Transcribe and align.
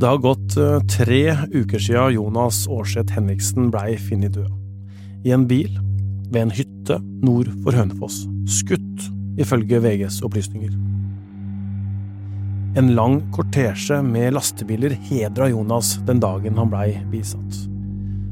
Det 0.00 0.08
har 0.08 0.18
gått 0.24 0.54
eh, 0.56 0.78
tre 0.88 1.34
uker 1.52 1.82
siden 1.82 2.14
Jonas 2.14 2.62
Aarseth 2.72 3.12
Henriksen 3.12 3.66
blei 3.68 3.98
funnet 4.00 4.32
død. 4.32 4.48
I 5.28 5.34
en 5.36 5.42
bil 5.44 5.74
ved 6.32 6.38
en 6.40 6.52
hytte 6.56 6.96
nord 7.20 7.50
for 7.60 7.76
Hønefoss. 7.76 8.22
Skutt, 8.48 9.10
ifølge 9.36 9.82
VGs 9.84 10.22
opplysninger. 10.24 10.72
En 12.80 12.88
lang 12.96 13.18
kortesje 13.36 13.98
med 14.06 14.38
lastebiler 14.38 14.96
hedra 15.10 15.50
Jonas 15.52 15.98
den 16.08 16.24
dagen 16.24 16.56
han 16.56 16.72
blei 16.72 16.94
bisatt. 17.12 17.60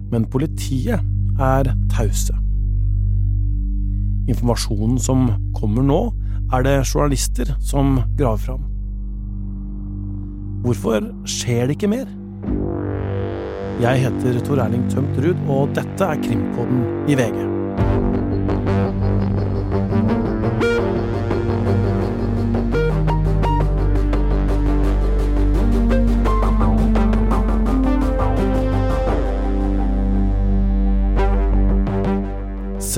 Men 0.09 0.25
politiet 0.33 1.05
er 1.37 1.69
tause. 1.93 2.39
Informasjonen 4.25 4.97
som 4.97 5.29
kommer 5.59 5.85
nå, 5.85 6.01
er 6.49 6.65
det 6.65 6.79
journalister 6.87 7.53
som 7.61 7.99
graver 8.17 8.47
fram. 8.47 8.67
Hvorfor 10.69 11.01
skjer 11.25 11.63
det 11.65 11.79
ikke 11.79 11.89
mer? 11.89 12.09
Jeg 13.81 14.03
heter 14.03 14.35
Tor 14.45 14.61
Erling 14.61 14.83
Tømt 14.93 15.17
Ruud, 15.17 15.39
og 15.49 15.71
dette 15.73 16.05
er 16.05 16.19
Krimpodden 16.21 16.83
i 17.09 17.17
VG. 17.17 17.39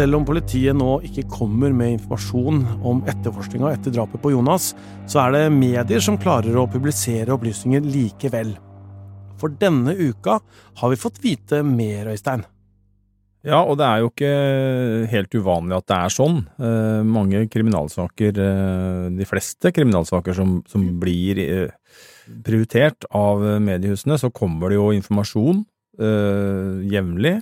Selv 0.00 0.16
om 0.16 0.22
politiet 0.24 0.72
nå 0.72 0.94
ikke 1.04 1.26
kommer 1.28 1.74
med 1.76 1.98
informasjon 1.98 2.62
om 2.88 3.02
etterforskninga 3.10 3.74
etter 3.74 3.92
drapet 3.92 4.22
på 4.22 4.30
Jonas, 4.32 4.70
så 5.04 5.26
er 5.26 5.34
det 5.34 5.40
medier 5.52 6.00
som 6.00 6.16
klarer 6.16 6.56
å 6.56 6.62
publisere 6.72 7.34
opplysninger 7.34 7.84
likevel. 7.84 8.54
For 9.36 9.52
denne 9.60 9.92
uka 9.98 10.38
har 10.80 10.92
vi 10.92 10.98
fått 11.02 11.20
vite 11.20 11.60
mer, 11.66 12.08
Øystein. 12.14 12.46
Ja, 13.44 13.60
og 13.60 13.76
det 13.80 13.90
er 13.90 14.00
jo 14.00 14.08
ikke 14.08 14.32
helt 15.12 15.36
uvanlig 15.36 15.76
at 15.82 15.88
det 15.92 15.98
er 15.98 16.16
sånn. 16.16 16.40
Eh, 16.56 17.04
mange 17.04 17.44
kriminalsaker, 17.52 18.40
eh, 18.46 19.04
de 19.20 19.28
fleste 19.28 19.68
kriminalsaker 19.76 20.36
som, 20.40 20.62
som 20.70 20.88
blir 21.02 21.44
eh, 21.44 21.76
prioritert 22.46 23.04
av 23.12 23.44
mediehusene, 23.68 24.16
så 24.16 24.32
kommer 24.32 24.72
det 24.72 24.80
jo 24.80 24.90
informasjon 24.96 25.60
eh, 26.00 26.88
jevnlig 26.88 27.36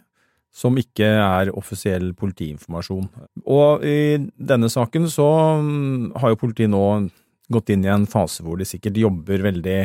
som 0.59 0.79
ikke 0.81 1.07
er 1.07 1.53
offisiell 1.55 2.11
politiinformasjon. 2.19 3.07
Og 3.47 3.85
i 3.87 4.19
denne 4.35 4.71
saken 4.73 5.07
så 5.13 5.29
mm, 5.63 6.19
har 6.19 6.35
jo 6.35 6.41
politiet 6.41 6.73
nå 6.73 6.85
gått 7.49 7.71
inn 7.73 7.87
i 7.87 7.93
en 7.93 8.09
fase 8.11 8.45
hvor 8.45 8.59
de 8.59 8.67
sikkert 8.69 8.99
jobber 8.99 9.45
veldig 9.47 9.79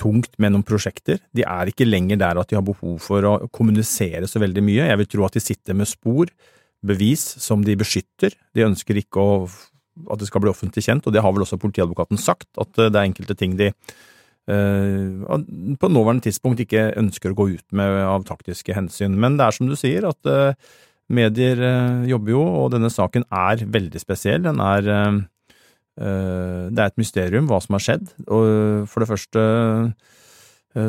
tungt 0.00 0.34
med 0.42 0.52
noen 0.52 0.66
prosjekter. 0.66 1.22
De 1.34 1.46
er 1.48 1.70
ikke 1.70 1.88
lenger 1.88 2.20
der 2.20 2.38
at 2.40 2.50
de 2.50 2.58
har 2.58 2.66
behov 2.66 2.98
for 3.02 3.24
å 3.24 3.36
kommunisere 3.48 4.28
så 4.28 4.42
veldig 4.42 4.64
mye. 4.64 4.90
Jeg 4.90 5.00
vil 5.00 5.08
tro 5.14 5.24
at 5.26 5.38
de 5.38 5.42
sitter 5.42 5.78
med 5.78 5.88
spor, 5.88 6.30
bevis, 6.86 7.24
som 7.42 7.64
de 7.64 7.78
beskytter. 7.80 8.36
De 8.54 8.66
ønsker 8.66 9.00
ikke 9.00 9.22
å, 9.22 9.38
at 10.12 10.20
det 10.20 10.28
skal 10.28 10.44
bli 10.44 10.52
offentlig 10.52 10.84
kjent, 10.84 11.08
og 11.08 11.16
det 11.16 11.24
har 11.24 11.32
vel 11.32 11.46
også 11.46 11.58
politiadvokaten 11.62 12.20
sagt, 12.20 12.50
at 12.60 12.76
det 12.76 12.92
er 12.92 13.06
enkelte 13.06 13.38
ting 13.38 13.56
de 13.58 13.72
på 14.46 15.88
nåværende 15.90 16.22
tidspunkt 16.22 16.60
ikke 16.62 16.92
ønsker 17.00 17.32
å 17.32 17.38
gå 17.38 17.48
ut 17.56 17.64
med 17.74 17.96
av 18.06 18.26
taktiske 18.28 18.76
hensyn. 18.76 19.16
Men 19.18 19.38
det 19.38 19.46
er 19.46 19.56
som 19.56 19.66
du 19.66 19.74
sier, 19.78 20.06
at 20.06 20.30
uh, 20.30 20.54
medier 21.10 21.58
uh, 21.58 22.04
jobber 22.06 22.36
jo, 22.36 22.44
og 22.62 22.70
denne 22.76 22.90
saken 22.92 23.26
er 23.34 23.64
veldig 23.66 24.02
spesiell. 24.02 24.44
Den 24.46 24.62
er 24.62 24.92
Det 25.96 26.76
er 26.76 26.90
et 26.90 26.98
mysterium 27.00 27.46
hva 27.48 27.56
som 27.64 27.72
har 27.72 27.80
skjedd. 27.80 28.10
Og 28.28 28.84
for 28.84 29.00
det 29.00 29.08
første 29.08 29.44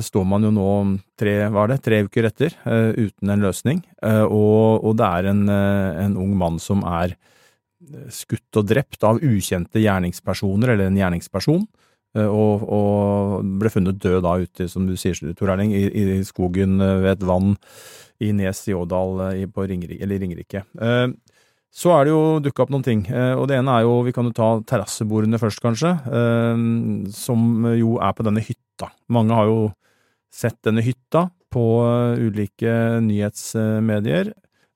står 0.04 0.26
man 0.28 0.44
jo 0.44 0.50
nå 0.52 0.72
tre, 1.16 1.48
hva 1.48 1.64
er 1.64 1.72
det, 1.72 1.78
tre 1.86 2.02
uker 2.04 2.28
etter 2.28 2.52
uten 2.68 3.32
en 3.32 3.46
løsning. 3.46 3.80
Og, 4.04 4.84
og 4.84 4.98
det 5.00 5.08
er 5.08 5.30
en, 5.32 5.46
en 5.48 6.18
ung 6.20 6.34
mann 6.36 6.60
som 6.60 6.84
er 6.84 7.16
skutt 8.12 8.60
og 8.60 8.68
drept 8.68 9.08
av 9.08 9.24
ukjente 9.24 9.80
gjerningspersoner, 9.80 10.74
eller 10.74 10.92
en 10.92 11.00
gjerningsperson. 11.00 11.64
Eh, 12.16 12.28
og, 12.28 12.66
og, 12.72 13.48
ble 13.60 13.72
funnet 13.72 14.00
død 14.02 14.22
da 14.26 14.36
ute, 14.42 14.68
som 14.72 14.88
du 14.88 14.96
sier, 15.00 15.18
Tor 15.38 15.54
Erling, 15.54 15.74
i, 15.76 15.88
i, 15.88 16.20
skogen 16.28 16.80
eh, 16.84 17.00
ved 17.04 17.18
et 17.18 17.26
vann 17.28 17.56
i 18.24 18.32
Nes 18.36 18.64
i 18.72 18.76
Ådal 18.78 19.26
eh, 19.30 19.48
på 19.52 19.68
Ringerike, 19.68 20.02
eller 20.06 20.22
Ringerike. 20.24 20.64
Så 21.78 21.92
er 21.94 22.08
det 22.08 22.14
jo 22.14 22.22
dukka 22.42 22.64
opp 22.64 22.72
noen 22.74 22.86
ting, 22.86 23.02
og 23.12 23.44
det 23.52 23.58
ene 23.60 23.74
er 23.76 23.84
jo, 23.86 24.00
vi 24.08 24.14
kan 24.16 24.26
jo 24.26 24.34
ta 24.34 24.46
terrassebordene 24.66 25.38
først, 25.38 25.60
kanskje, 25.62 25.92
som 27.14 27.68
jo 27.76 28.00
er 28.02 28.16
på 28.18 28.26
denne 28.26 28.42
hytta. 28.42 28.88
Mange 29.14 29.36
har 29.38 29.52
jo 29.52 29.60
sett 30.34 30.58
denne 30.66 30.82
hytta 30.82 31.28
på 31.54 31.66
ulike 32.18 32.72
nyhetsmedier. 33.06 34.32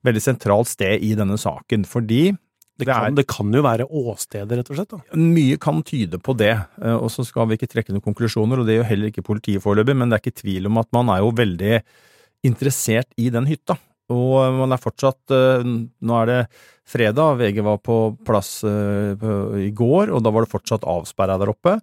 Veldig 0.06 0.22
sentralt 0.22 0.70
sted 0.70 1.02
i 1.02 1.16
denne 1.18 1.40
saken, 1.40 1.88
fordi 1.88 2.36
det 2.82 2.90
kan, 2.90 3.14
det 3.16 3.24
kan, 3.30 3.52
jo 3.54 3.62
være 3.64 3.86
åstedet, 3.86 4.58
rett 4.58 4.70
og 4.72 4.78
slett? 4.78 4.92
da. 4.92 5.18
Mye 5.18 5.58
kan 5.62 5.80
tyde 5.86 6.18
på 6.22 6.34
det, 6.38 6.54
eh, 6.82 6.96
og 6.96 7.08
så 7.14 7.24
skal 7.26 7.48
vi 7.50 7.58
ikke 7.58 7.70
trekke 7.70 7.94
noen 7.94 8.04
konklusjoner, 8.04 8.60
og 8.60 8.68
det 8.68 8.78
gjør 8.78 8.88
heller 8.90 9.12
ikke 9.12 9.24
politiet 9.26 9.64
foreløpig, 9.64 9.96
men 9.98 10.10
det 10.10 10.18
er 10.18 10.24
ikke 10.24 10.42
tvil 10.42 10.68
om 10.70 10.80
at 10.82 10.90
man 10.96 11.12
er 11.14 11.22
jo 11.22 11.32
veldig 11.38 11.80
interessert 12.48 13.10
i 13.22 13.28
den 13.34 13.48
hytta. 13.50 13.78
Og 14.12 14.58
man 14.58 14.74
er 14.74 14.82
fortsatt 14.82 15.32
eh, 15.32 15.62
Nå 15.64 16.16
er 16.18 16.28
det 16.28 16.40
fredag, 16.92 17.38
VG 17.38 17.62
var 17.64 17.78
på 17.80 17.98
plass 18.26 18.58
eh, 18.68 19.28
i 19.62 19.70
går, 19.72 20.12
og 20.12 20.24
da 20.24 20.32
var 20.34 20.44
det 20.44 20.52
fortsatt 20.52 20.88
avsperra 20.88 21.38
der 21.40 21.54
oppe. 21.54 21.78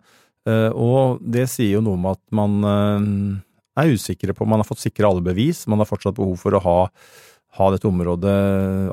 Og 0.49 1.19
det 1.21 1.43
sier 1.51 1.75
jo 1.75 1.81
noe 1.83 1.97
om 1.99 2.05
at 2.09 2.21
man 2.33 2.53
er 2.63 3.91
usikre 3.91 4.33
på 4.33 4.47
Man 4.49 4.63
har 4.63 4.65
fått 4.65 4.81
sikre 4.81 5.05
alle 5.05 5.21
bevis, 5.21 5.65
man 5.69 5.83
har 5.83 5.89
fortsatt 5.89 6.15
behov 6.17 6.39
for 6.41 6.55
å 6.55 6.61
ha 6.63 6.77
ha 7.57 7.69
dette 7.73 7.89
området 7.89 8.37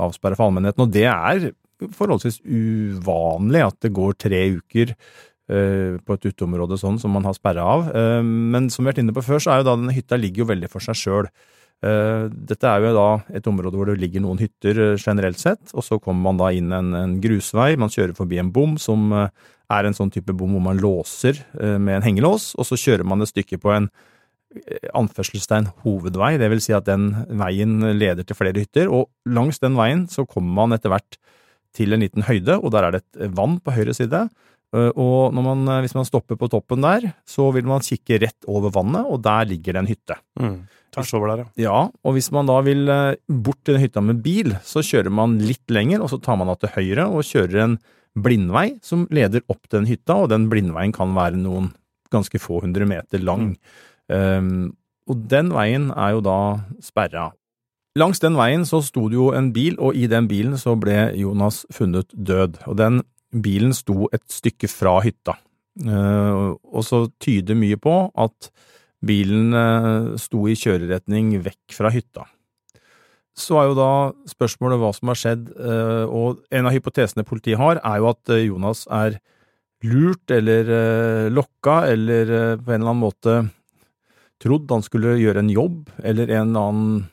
avsperret 0.00 0.38
for 0.38 0.49
allmennheten. 0.49 0.87
Og 0.87 0.93
det 0.93 1.06
er 1.11 1.50
forholdsvis 1.97 2.41
uvanlig 2.44 3.64
at 3.66 3.81
det 3.84 3.94
går 3.97 4.16
tre 4.20 4.42
uker 4.56 4.94
uh, 4.94 5.98
på 6.00 6.16
et 6.16 6.31
uteområde 6.31 6.78
sånn 6.81 7.00
som 7.03 7.12
man 7.16 7.26
har 7.28 7.37
sperra 7.37 7.66
av. 7.76 7.91
Uh, 7.92 8.22
men 8.25 8.70
som 8.72 8.82
vi 8.84 8.88
har 8.88 8.94
vært 8.94 9.04
inne 9.04 9.16
på 9.16 9.25
før, 9.26 9.42
så 9.42 9.53
er 9.53 9.62
jo 9.62 9.69
da 9.70 9.76
denne 9.76 9.97
hytta 9.97 10.19
ligger 10.20 10.44
jo 10.44 10.50
veldig 10.54 10.72
for 10.72 10.84
seg 10.84 10.98
sjøl. 11.03 11.31
Eh, 11.84 12.22
dette 12.32 12.64
er 12.64 12.81
jo 12.81 12.94
da 12.97 13.09
et 13.37 13.47
område 13.50 13.76
hvor 13.76 13.91
det 13.91 13.98
ligger 14.00 14.22
noen 14.25 14.38
hytter 14.41 14.97
generelt 14.97 15.37
sett, 15.37 15.75
og 15.76 15.84
så 15.84 15.98
kommer 16.00 16.31
man 16.31 16.38
da 16.41 16.48
inn 16.56 16.72
en, 16.72 16.94
en 16.97 17.12
grusvei, 17.20 17.75
man 17.76 17.93
kjører 17.93 18.14
forbi 18.16 18.38
en 18.41 18.48
bom 18.48 18.78
som 18.81 19.12
er 19.12 19.84
en 19.84 19.97
sånn 19.98 20.08
type 20.14 20.32
bom 20.32 20.54
hvor 20.56 20.64
man 20.64 20.81
låser 20.81 21.43
med 21.53 21.98
en 21.98 22.06
hengelås, 22.06 22.54
og 22.56 22.64
så 22.64 22.81
kjører 22.81 23.04
man 23.04 23.20
et 23.20 23.28
stykke 23.28 23.60
på 23.60 23.75
en 23.75 23.91
anførselstegn 24.97 25.69
hovedvei, 25.84 26.37
det 26.41 26.48
vil 26.53 26.64
si 26.64 26.72
at 26.76 26.88
den 26.88 27.10
veien 27.37 27.76
leder 27.98 28.25
til 28.25 28.38
flere 28.38 28.64
hytter, 28.64 28.88
og 28.88 29.10
langs 29.28 29.60
den 29.60 29.76
veien 29.76 30.06
så 30.08 30.25
kommer 30.25 30.62
man 30.62 30.78
etter 30.78 30.94
hvert 30.94 31.20
til 31.76 31.94
en 31.94 32.03
liten 32.04 32.25
høyde, 32.26 32.59
og 32.59 32.72
der 32.75 32.87
er 32.87 32.97
det 32.97 33.04
et 33.04 33.34
vann 33.37 33.59
på 33.62 33.75
høyre 33.76 33.94
side. 33.97 34.26
Eh, 34.75 34.91
og 34.98 35.34
man, 35.37 35.66
eh, 35.69 35.82
hvis 35.84 35.94
man 35.97 36.09
stopper 36.09 36.38
på 36.38 36.48
toppen 36.53 36.82
der, 36.84 37.12
så 37.28 37.50
vil 37.54 37.69
man 37.69 37.84
kikke 37.84 38.20
rett 38.25 38.48
over 38.50 38.72
vannet, 38.75 39.06
og 39.06 39.22
der 39.25 39.47
ligger 39.53 39.76
det 39.76 39.82
en 39.82 39.92
hytte. 39.92 40.19
Mm. 40.41 40.56
Tvers 40.97 41.12
over 41.19 41.32
der, 41.32 41.44
ja. 41.44 41.66
Ja, 41.66 41.82
og 42.04 42.16
hvis 42.16 42.31
man 42.34 42.48
da 42.48 42.59
vil 42.66 42.88
eh, 42.88 43.19
bort 43.28 43.62
til 43.64 43.76
den 43.76 43.84
hytta 43.84 44.03
med 44.03 44.22
bil, 44.25 44.56
så 44.64 44.82
kjører 44.84 45.12
man 45.12 45.38
litt 45.42 45.70
lenger, 45.70 46.03
og 46.03 46.10
så 46.12 46.20
tar 46.22 46.41
man 46.41 46.50
av 46.53 46.59
til 46.62 46.72
høyre 46.75 47.09
og 47.12 47.26
kjører 47.26 47.62
en 47.62 47.78
blindvei 48.16 48.70
som 48.84 49.04
leder 49.12 49.44
opp 49.53 49.66
til 49.69 49.82
den 49.82 49.91
hytta, 49.91 50.16
og 50.25 50.31
den 50.32 50.48
blindveien 50.53 50.94
kan 50.97 51.12
være 51.16 51.38
noen 51.38 51.70
ganske 52.12 52.41
få 52.41 52.62
hundre 52.64 52.87
meter 52.88 53.20
lang. 53.20 53.50
Mm. 53.53 53.58
Um, 54.08 54.76
og 55.10 55.26
den 55.31 55.50
veien 55.54 55.91
er 55.93 56.14
jo 56.16 56.22
da 56.25 56.38
sperra. 56.82 57.28
Langs 57.96 58.20
den 58.20 58.36
veien 58.36 58.66
så 58.68 58.82
sto 58.84 59.06
det 59.08 59.16
jo 59.16 59.30
en 59.32 59.54
bil, 59.56 59.78
og 59.80 59.96
i 59.96 60.04
den 60.10 60.28
bilen 60.28 60.58
så 60.60 60.74
ble 60.76 61.14
Jonas 61.16 61.64
funnet 61.72 62.10
død. 62.12 62.58
Og 62.68 62.76
den 62.76 63.00
bilen 63.32 63.72
sto 63.76 64.10
et 64.12 64.24
stykke 64.32 64.68
fra 64.68 64.98
hytta. 65.04 65.38
Eh, 65.84 66.40
og 66.56 66.84
så 66.84 67.06
tyder 67.20 67.58
mye 67.58 67.78
på 67.81 67.94
at 68.16 68.50
bilen 69.06 69.56
eh, 69.56 70.16
sto 70.20 70.44
i 70.48 70.56
kjøreretning 70.56 71.34
vekk 71.44 71.76
fra 71.76 71.93
hytta. 71.93 72.26
Så 73.37 73.58
er 73.60 73.69
jo 73.69 73.76
da 73.76 73.90
spørsmålet 74.28 74.81
hva 74.81 74.92
som 74.96 75.12
har 75.12 75.20
skjedd, 75.20 75.49
eh, 75.56 76.04
og 76.04 76.44
en 76.52 76.69
av 76.69 76.76
hypotesene 76.76 77.25
politiet 77.28 77.60
har, 77.60 77.81
er 77.81 78.00
jo 78.00 78.12
at 78.12 78.37
Jonas 78.44 78.87
er 78.92 79.19
lurt 79.84 80.32
eller 80.32 81.28
lokka, 81.31 81.82
eller 81.92 82.31
på 82.60 82.72
en 82.72 82.81
eller 82.81 82.90
annen 82.90 83.04
måte 83.04 83.34
trodd 84.42 84.72
han 84.72 84.84
skulle 84.84 85.19
gjøre 85.20 85.44
en 85.44 85.52
jobb, 85.52 85.92
eller 86.00 86.32
en 86.32 86.49
eller 86.49 86.64
annen 86.64 87.04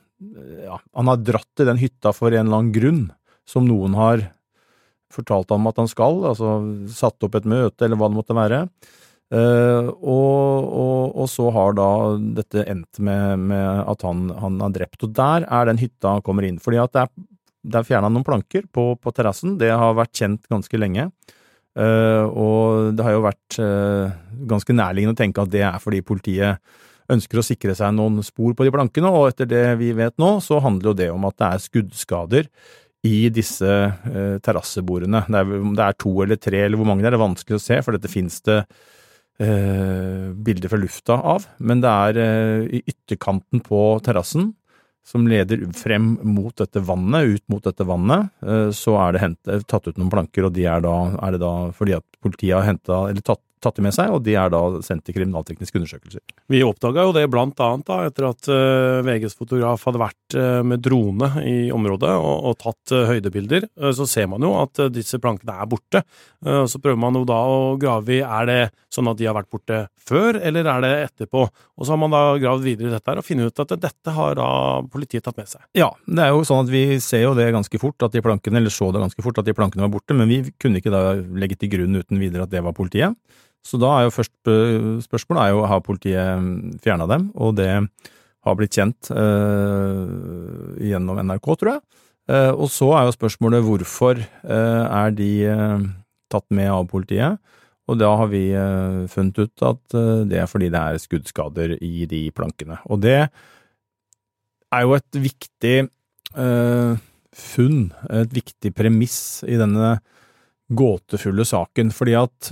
ja, 0.64 0.80
han 0.80 1.12
har 1.12 1.22
dratt 1.22 1.50
til 1.58 1.70
den 1.70 1.81
hytta 1.81 2.14
for 2.16 2.34
en 2.34 2.46
eller 2.46 2.62
annen 2.62 2.75
grunn, 2.75 3.04
som 3.48 3.68
noen 3.68 3.98
har 3.98 4.28
fortalt 5.14 5.52
ham 5.54 5.70
at 5.70 5.80
han 5.81 5.90
skal, 5.92 6.24
altså 6.31 6.58
satt 6.90 7.24
opp 7.25 7.38
et 7.38 7.50
møte 7.50 7.86
eller 7.86 8.00
hva 8.00 8.10
det 8.10 8.18
måtte 8.18 8.38
være. 8.38 8.66
Uh, 9.34 9.90
og, 9.90 10.66
og, 10.70 11.14
og, 11.24 11.28
så 11.31 11.48
har 11.56 11.74
da 11.78 11.90
dette 12.38 12.66
endt 12.70 13.00
med, 13.02 13.46
med 13.50 13.80
at 13.90 14.04
han, 14.06 14.28
han 14.38 14.60
er 14.62 14.75
drept. 14.75 15.06
Og 15.08 15.16
der 15.18 15.48
er 15.48 15.70
den 15.70 15.80
hytta 15.81 16.18
han 16.18 16.25
kommer 16.25 16.46
inn. 16.46 16.60
Fordi 16.62 16.78
at 16.84 16.94
det 16.94 17.06
er, 17.06 17.14
det 17.64 17.80
er 17.80 17.88
fjerna 17.88 18.12
noen 18.14 18.28
planker 18.28 18.68
på, 18.70 18.92
på 19.02 19.14
terrassen. 19.16 19.56
Det 19.58 19.72
har 19.74 19.98
vært 19.98 20.14
kjent 20.20 20.46
ganske 20.54 20.78
lenge. 20.78 21.08
Uh, 21.74 22.30
og 22.30 22.94
det 22.94 23.08
har 23.08 23.16
jo 23.16 23.25
vært 23.25 23.58
uh, 23.58 24.14
ganske 24.52 24.75
nærliggende 24.78 25.18
å 25.18 25.22
tenke 25.24 25.42
at 25.42 25.54
det 25.56 25.64
er 25.66 25.81
fordi 25.81 26.04
politiet 26.06 26.75
ønsker 27.11 27.41
å 27.41 27.45
sikre 27.45 27.75
seg 27.77 27.95
noen 27.97 28.21
spor 28.25 28.55
på 28.55 28.67
de 28.67 28.71
plankene, 28.73 29.11
og 29.11 29.31
etter 29.31 29.50
det 29.50 29.65
vi 29.81 29.91
vet 29.97 30.15
nå, 30.21 30.38
så 30.44 30.61
handler 30.63 30.91
jo 30.91 30.97
det 31.01 31.09
om 31.13 31.27
at 31.27 31.38
det 31.41 31.50
er 31.50 31.67
skuddskader 31.67 32.50
i 33.03 33.27
disse 33.35 33.69
eh, 33.69 34.39
terrassebordene. 34.44 35.25
Det 35.27 35.39
er, 35.41 35.53
om 35.59 35.75
det 35.75 35.85
er 35.85 36.00
to 36.00 36.15
eller 36.23 36.39
tre 36.39 36.63
eller 36.63 36.79
hvor 36.79 36.88
mange 36.88 37.03
det 37.03 37.11
er, 37.11 37.17
det 37.17 37.23
vanskelig 37.25 37.59
å 37.59 37.63
se, 37.63 37.79
for 37.83 37.97
dette 37.97 38.11
finnes 38.11 38.39
det 38.47 38.61
eh, 39.44 40.31
bilder 40.33 40.71
fra 40.71 40.79
lufta 40.79 41.19
av. 41.35 41.47
Men 41.59 41.83
det 41.83 41.95
er 42.07 42.21
eh, 42.23 42.67
i 42.79 42.83
ytterkanten 42.94 43.63
på 43.65 43.85
terrassen, 44.05 44.53
som 45.03 45.27
leder 45.27 45.65
frem 45.75 46.13
mot 46.23 46.55
dette 46.55 46.79
vannet, 46.88 47.35
ut 47.35 47.44
mot 47.51 47.65
dette 47.65 47.83
vannet, 47.88 48.31
eh, 48.47 48.69
så 48.75 48.95
er 49.03 49.15
det 49.15 49.23
hentet, 49.25 49.65
tatt 49.67 49.89
ut 49.89 50.00
noen 50.00 50.11
planker, 50.13 50.47
og 50.47 50.55
de 50.55 50.63
er 50.69 50.83
da, 50.85 50.95
er 51.19 51.35
det 51.35 51.44
da 51.44 51.53
fordi 51.75 51.97
at 51.97 52.07
politiet 52.23 52.55
har 52.55 52.69
hentet, 52.69 52.95
eller 52.95 53.25
tatt 53.25 53.44
tatt 53.63 53.80
det 53.80 53.86
med 53.86 53.95
seg, 53.95 54.12
og 54.13 54.24
de 54.25 54.36
er 54.39 54.51
da 54.54 54.62
sendt 54.86 55.06
til 55.07 55.18
kriminaltekniske 55.18 55.80
undersøkelser. 55.80 56.21
Vi 56.51 56.62
oppdaga 56.65 57.07
jo 57.07 57.15
det 57.15 57.25
blant 57.31 57.60
annet 57.63 57.88
da, 57.88 58.00
etter 58.10 58.27
at 58.30 58.50
uh, 58.51 59.01
VGs 59.06 59.38
fotograf 59.39 59.86
hadde 59.88 60.01
vært 60.01 60.38
uh, 60.38 60.62
med 60.68 60.83
drone 60.83 61.30
i 61.48 61.71
området 61.74 62.13
og, 62.19 62.50
og 62.51 62.57
tatt 62.62 62.95
uh, 62.95 63.06
høydebilder. 63.10 63.69
så 63.95 64.07
ser 64.10 64.30
man 64.31 64.44
jo 64.44 64.54
at 64.60 64.86
disse 64.94 65.19
plankene 65.21 65.56
er 65.60 65.69
borte. 65.69 66.04
så 66.44 66.80
prøver 66.81 67.00
man 67.00 67.15
jo 67.18 67.24
da 67.27 67.38
å 67.48 67.75
grave 67.80 68.18
i 68.18 68.21
er 68.24 68.48
det 68.50 68.60
sånn 68.94 69.10
at 69.10 69.19
de 69.19 69.27
har 69.27 69.36
vært 69.38 69.51
borte 69.54 69.80
før, 70.04 70.38
eller 70.38 70.68
er 70.69 70.83
det 70.83 70.92
etterpå? 71.07 71.45
Og 71.48 71.86
så 71.86 71.94
har 71.94 72.01
man 72.01 72.13
da 72.13 72.21
gravd 72.42 72.65
videre 72.65 72.89
i 72.89 72.94
dette 72.94 73.15
og 73.19 73.25
funnet 73.25 73.51
ut 73.51 73.63
at 73.63 73.75
dette 73.81 74.15
har 74.15 74.38
da 74.39 74.50
politiet 74.92 75.25
tatt 75.25 75.39
med 75.39 75.50
seg. 75.50 75.63
Ja, 75.77 75.89
det 76.06 76.25
er 76.25 76.33
jo 76.33 76.44
sånn 76.48 76.65
at 76.65 76.74
vi 76.74 76.83
ser 77.04 77.25
jo 77.25 77.36
det 77.38 77.50
ganske 77.56 77.81
fort 77.81 78.06
at 78.06 78.15
de 78.15 78.24
plankene, 78.25 78.60
eller 78.62 78.74
så 78.74 78.92
det 78.94 79.04
ganske 79.04 79.25
fort 79.25 79.39
at 79.42 79.48
de 79.48 79.56
plankene 79.57 79.86
var 79.86 79.94
borte, 79.95 80.18
men 80.18 80.30
vi 80.30 80.44
kunne 80.62 80.81
ikke 80.81 80.94
da 80.94 81.06
legge 81.39 81.60
til 81.60 81.74
grunn 81.74 82.01
uten 82.01 82.21
videre 82.21 82.48
at 82.48 82.54
det 82.54 82.63
var 82.65 82.75
politiet. 82.77 83.18
Så 83.63 83.80
da 83.80 83.94
er 83.95 84.07
jo 84.07 84.13
først 84.18 84.51
eh, 84.51 84.89
spørsmålet 85.06 85.45
er 85.45 85.54
jo 85.54 85.63
har 85.71 85.83
politiet 85.86 86.44
mm, 86.44 86.80
fjerna 86.83 87.07
dem, 87.10 87.30
og 87.39 87.56
det 87.57 87.69
har 88.44 88.57
blitt 88.60 88.75
kjent 88.75 89.12
eh, 89.15 90.83
gjennom 90.89 91.21
NRK, 91.24 91.48
tror 91.60 91.71
jeg. 91.71 91.83
Eh, 92.31 92.51
og 92.51 92.68
så 92.71 92.92
er 92.98 93.07
jo 93.07 93.15
spørsmålet 93.15 93.63
hvorfor 93.63 94.19
eh, 94.19 94.83
er 94.83 95.15
de 95.15 95.31
eh, 95.48 95.86
tatt 96.31 96.48
med 96.56 96.71
av 96.71 96.88
politiet? 96.92 97.39
Og 97.92 98.00
da 98.00 98.12
har 98.19 98.30
vi 98.31 98.45
eh, 98.56 99.00
funnet 99.12 99.39
ut 99.44 99.65
at 99.68 99.98
det 100.27 100.39
er 100.39 100.48
fordi 100.48 100.69
det 100.71 100.80
er 100.83 101.01
skuddskader 101.04 101.75
i 101.83 102.07
de 102.10 102.25
plankene. 102.36 102.80
Og 102.92 103.01
det 103.04 103.18
er 103.24 104.86
jo 104.88 104.95
et 104.98 105.19
viktig 105.24 105.75
funn, 106.33 107.81
et 108.10 108.31
viktig 108.33 108.71
premiss 108.74 109.44
i 109.45 109.60
denne 109.60 109.92
gåtefulle 110.74 111.45
saken, 111.45 111.92
fordi 111.94 112.15
at 112.18 112.50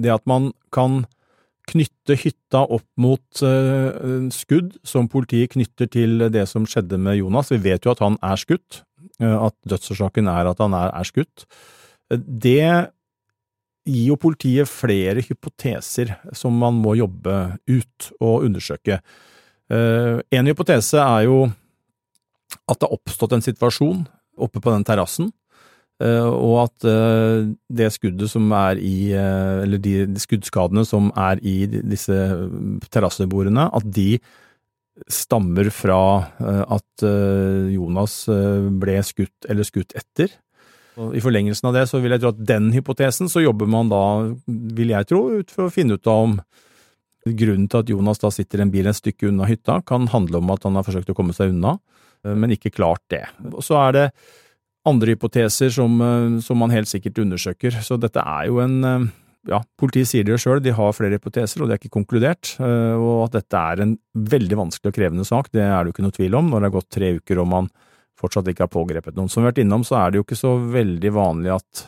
det 0.00 0.12
at 0.14 0.24
man 0.28 0.50
kan 0.74 1.04
knytte 1.66 2.16
hytta 2.20 2.62
opp 2.62 2.86
mot 3.00 3.42
uh, 3.42 4.28
skudd 4.34 4.76
som 4.86 5.08
politiet 5.10 5.54
knytter 5.56 5.90
til 5.90 6.28
det 6.32 6.44
som 6.50 6.66
skjedde 6.68 6.98
med 7.02 7.18
Jonas. 7.18 7.50
Vi 7.50 7.58
vet 7.64 7.86
jo 7.86 7.94
at 7.94 8.02
han 8.04 8.18
er 8.24 8.38
skutt, 8.38 8.82
uh, 9.22 9.48
at 9.48 9.56
dødsårsaken 9.66 10.30
er 10.30 10.52
at 10.52 10.62
han 10.62 10.76
er, 10.78 10.92
er 10.94 11.08
skutt. 11.08 11.46
Uh, 12.12 12.20
det 12.22 12.68
gir 13.86 14.12
jo 14.12 14.18
politiet 14.18 14.70
flere 14.70 15.22
hypoteser 15.22 16.14
som 16.34 16.54
man 16.58 16.78
må 16.82 16.96
jobbe 16.98 17.34
ut 17.70 18.08
og 18.18 18.46
undersøke. 18.48 18.98
En 19.70 20.46
hypotese 20.50 20.98
er 20.98 21.20
jo 21.26 21.36
at 21.46 22.80
det 22.80 22.86
har 22.86 22.94
oppstått 22.94 23.34
en 23.34 23.44
situasjon 23.46 24.00
oppe 24.42 24.62
på 24.62 24.72
den 24.74 24.82
terrassen 24.86 25.30
Eh, 25.30 25.45
og 26.04 26.56
at 26.66 26.84
eh, 26.84 27.52
det 27.72 27.88
skuddet 27.94 28.28
som 28.28 28.50
er 28.52 28.76
i 28.76 29.12
eh, 29.16 29.62
Eller 29.64 29.80
de 29.80 29.94
skuddskadene 30.20 30.84
som 30.84 31.08
er 31.16 31.40
i 31.40 31.64
disse 31.66 32.16
terrassebordene, 32.92 33.70
at 33.72 33.86
de 33.88 34.18
stammer 35.12 35.68
fra 35.76 36.24
at 36.40 37.02
Jonas 37.68 38.14
ble 38.80 38.94
skutt 39.04 39.44
eller 39.44 39.66
skutt 39.68 39.92
etter. 39.92 40.30
Og 40.96 41.12
I 41.12 41.20
forlengelsen 41.20 41.68
av 41.68 41.74
det 41.76 41.82
så 41.90 42.00
vil 42.00 42.14
jeg 42.14 42.22
tro 42.22 42.30
at 42.32 42.40
den 42.48 42.70
hypotesen 42.72 43.28
så 43.28 43.42
jobber 43.44 43.68
man 43.68 43.90
da, 43.92 44.00
vil 44.48 44.94
jeg 44.94 45.08
tro, 45.10 45.20
ut 45.36 45.52
for 45.52 45.68
å 45.68 45.74
finne 45.74 45.98
ut 45.98 46.08
av 46.08 46.22
om 46.30 46.38
grunnen 47.28 47.68
til 47.68 47.84
at 47.84 47.92
Jonas 47.92 48.22
da 48.24 48.30
sitter 48.32 48.62
i 48.62 48.64
en 48.64 48.72
bil 48.72 48.88
et 48.88 48.96
stykke 48.96 49.28
unna 49.28 49.44
hytta, 49.50 49.82
kan 49.84 50.08
handle 50.08 50.40
om 50.40 50.54
at 50.56 50.64
han 50.64 50.80
har 50.80 50.88
forsøkt 50.88 51.12
å 51.12 51.18
komme 51.18 51.36
seg 51.36 51.52
unna, 51.52 51.76
men 52.24 52.56
ikke 52.56 52.72
klart 52.72 53.04
det. 53.12 53.26
Så 53.60 53.76
er 53.76 53.96
det 53.98 54.06
andre 54.86 55.14
hypoteser 55.14 55.72
som, 55.74 56.00
eh, 56.00 56.40
som, 56.44 56.58
man 56.60 56.74
helt 56.74 56.90
sikkert 56.90 57.18
undersøker. 57.22 57.78
Så 57.82 57.98
dette 58.00 58.22
er 58.22 58.50
jo 58.50 58.60
en 58.64 58.76
eh, 58.84 59.08
ja, 59.50 59.60
Politiet 59.78 60.10
sier 60.10 60.26
det 60.26 60.34
jo 60.34 60.40
sjøl, 60.42 60.60
de 60.62 60.74
har 60.74 60.94
flere 60.96 61.18
hypoteser, 61.18 61.62
og 61.62 61.68
det 61.68 61.76
er 61.76 61.82
ikke 61.82 61.98
konkludert. 61.98 62.54
Eh, 62.58 62.94
og 62.94 63.26
at 63.28 63.40
dette 63.40 63.64
er 63.72 63.82
en 63.84 63.96
veldig 64.36 64.62
vanskelig 64.62 64.92
og 64.92 64.98
krevende 64.98 65.26
sak, 65.28 65.52
det 65.54 65.64
er 65.66 65.76
det 65.76 65.90
jo 65.90 65.96
ikke 65.96 66.06
noe 66.06 66.16
tvil 66.16 66.38
om 66.38 66.48
når 66.50 66.62
det 66.62 66.70
har 66.70 66.78
gått 66.78 66.94
tre 66.98 67.12
uker 67.20 67.42
og 67.42 67.52
man 67.52 67.70
fortsatt 68.16 68.48
ikke 68.48 68.64
har 68.64 68.72
pågrepet 68.72 69.18
noen. 69.18 69.28
Som 69.28 69.42
vi 69.42 69.46
har 69.46 69.52
vært 69.52 69.62
innom, 69.66 69.84
så 69.84 69.98
er 70.00 70.10
det 70.10 70.20
jo 70.20 70.26
ikke 70.26 70.40
så 70.40 70.54
veldig 70.72 71.12
vanlig 71.12 71.52
at 71.58 71.84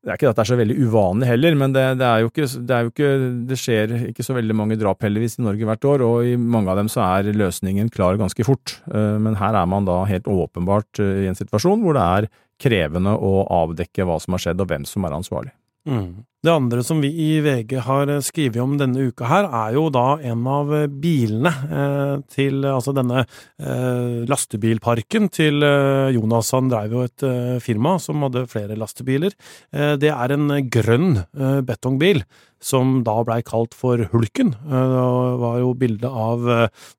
det 0.00 0.08
er 0.08 0.16
ikke 0.16 0.30
at 0.30 0.38
det 0.38 0.42
er 0.46 0.48
så 0.48 0.56
veldig 0.56 0.76
uvanlig 0.80 1.26
heller, 1.28 1.56
men 1.60 1.74
det, 1.76 1.82
det, 2.00 2.06
er 2.08 2.24
ikke, 2.24 2.46
det, 2.48 2.76
er 2.76 2.86
jo 2.86 2.92
ikke, 2.92 3.10
det 3.50 3.58
skjer 3.60 3.90
ikke 4.08 4.24
så 4.24 4.36
veldig 4.38 4.56
mange 4.56 4.78
drap 4.80 5.04
heldigvis 5.04 5.36
i 5.36 5.44
Norge 5.44 5.68
hvert 5.68 5.84
år, 5.90 6.04
og 6.06 6.30
i 6.30 6.38
mange 6.40 6.72
av 6.72 6.80
dem 6.80 6.88
så 6.88 7.04
er 7.04 7.28
løsningen 7.36 7.92
klar 7.92 8.16
ganske 8.20 8.46
fort. 8.48 8.78
Eh, 8.88 9.16
men 9.20 9.36
her 9.36 9.58
er 9.60 9.68
man 9.68 9.88
da 9.88 9.98
helt 10.08 10.30
åpenbart 10.30 11.02
eh, 11.04 11.26
i 11.26 11.28
en 11.28 11.36
situasjon 11.36 11.84
hvor 11.84 11.98
det 11.98 12.06
er 12.06 12.30
krevende 12.60 13.12
å 13.12 13.44
avdekke 13.60 14.08
hva 14.08 14.16
som 14.24 14.36
har 14.36 14.46
skjedd 14.46 14.64
og 14.64 14.72
hvem 14.72 14.88
som 14.88 15.04
er 15.04 15.18
ansvarlig. 15.20 15.52
Mm. 15.88 16.24
Det 16.40 16.48
andre 16.52 16.80
som 16.80 17.02
vi 17.04 17.08
i 17.20 17.40
VG 17.44 17.74
har 17.84 18.08
eh, 18.08 18.22
skrevet 18.24 18.62
om 18.62 18.78
denne 18.80 19.02
uka 19.10 19.28
her, 19.28 19.44
er 19.44 19.74
jo 19.76 19.86
da 19.92 20.14
en 20.24 20.46
av 20.48 20.70
eh, 20.76 20.86
bilene 20.88 21.52
eh, 21.52 22.12
til 22.32 22.64
Altså 22.68 22.94
denne 22.96 23.26
eh, 23.26 24.22
lastebilparken 24.28 25.28
til 25.32 25.60
eh, 25.64 26.08
Jonas. 26.16 26.52
Han 26.56 26.70
drev 26.72 26.96
jo 26.96 27.04
et 27.04 27.24
eh, 27.28 27.58
firma 27.60 27.98
som 28.00 28.24
hadde 28.24 28.46
flere 28.48 28.76
lastebiler. 28.80 29.36
det 29.70 30.08
er 30.10 30.32
en 30.32 30.48
grønn 30.72 31.20
betongbil 31.66 32.22
som 32.60 33.00
da 33.04 33.14
blei 33.24 33.40
kalt 33.46 33.74
for 33.76 34.00
Hulken. 34.12 34.52
Det 34.52 35.04
var 35.42 35.58
jo 35.60 35.72
bilde 35.78 36.08
av 36.08 36.48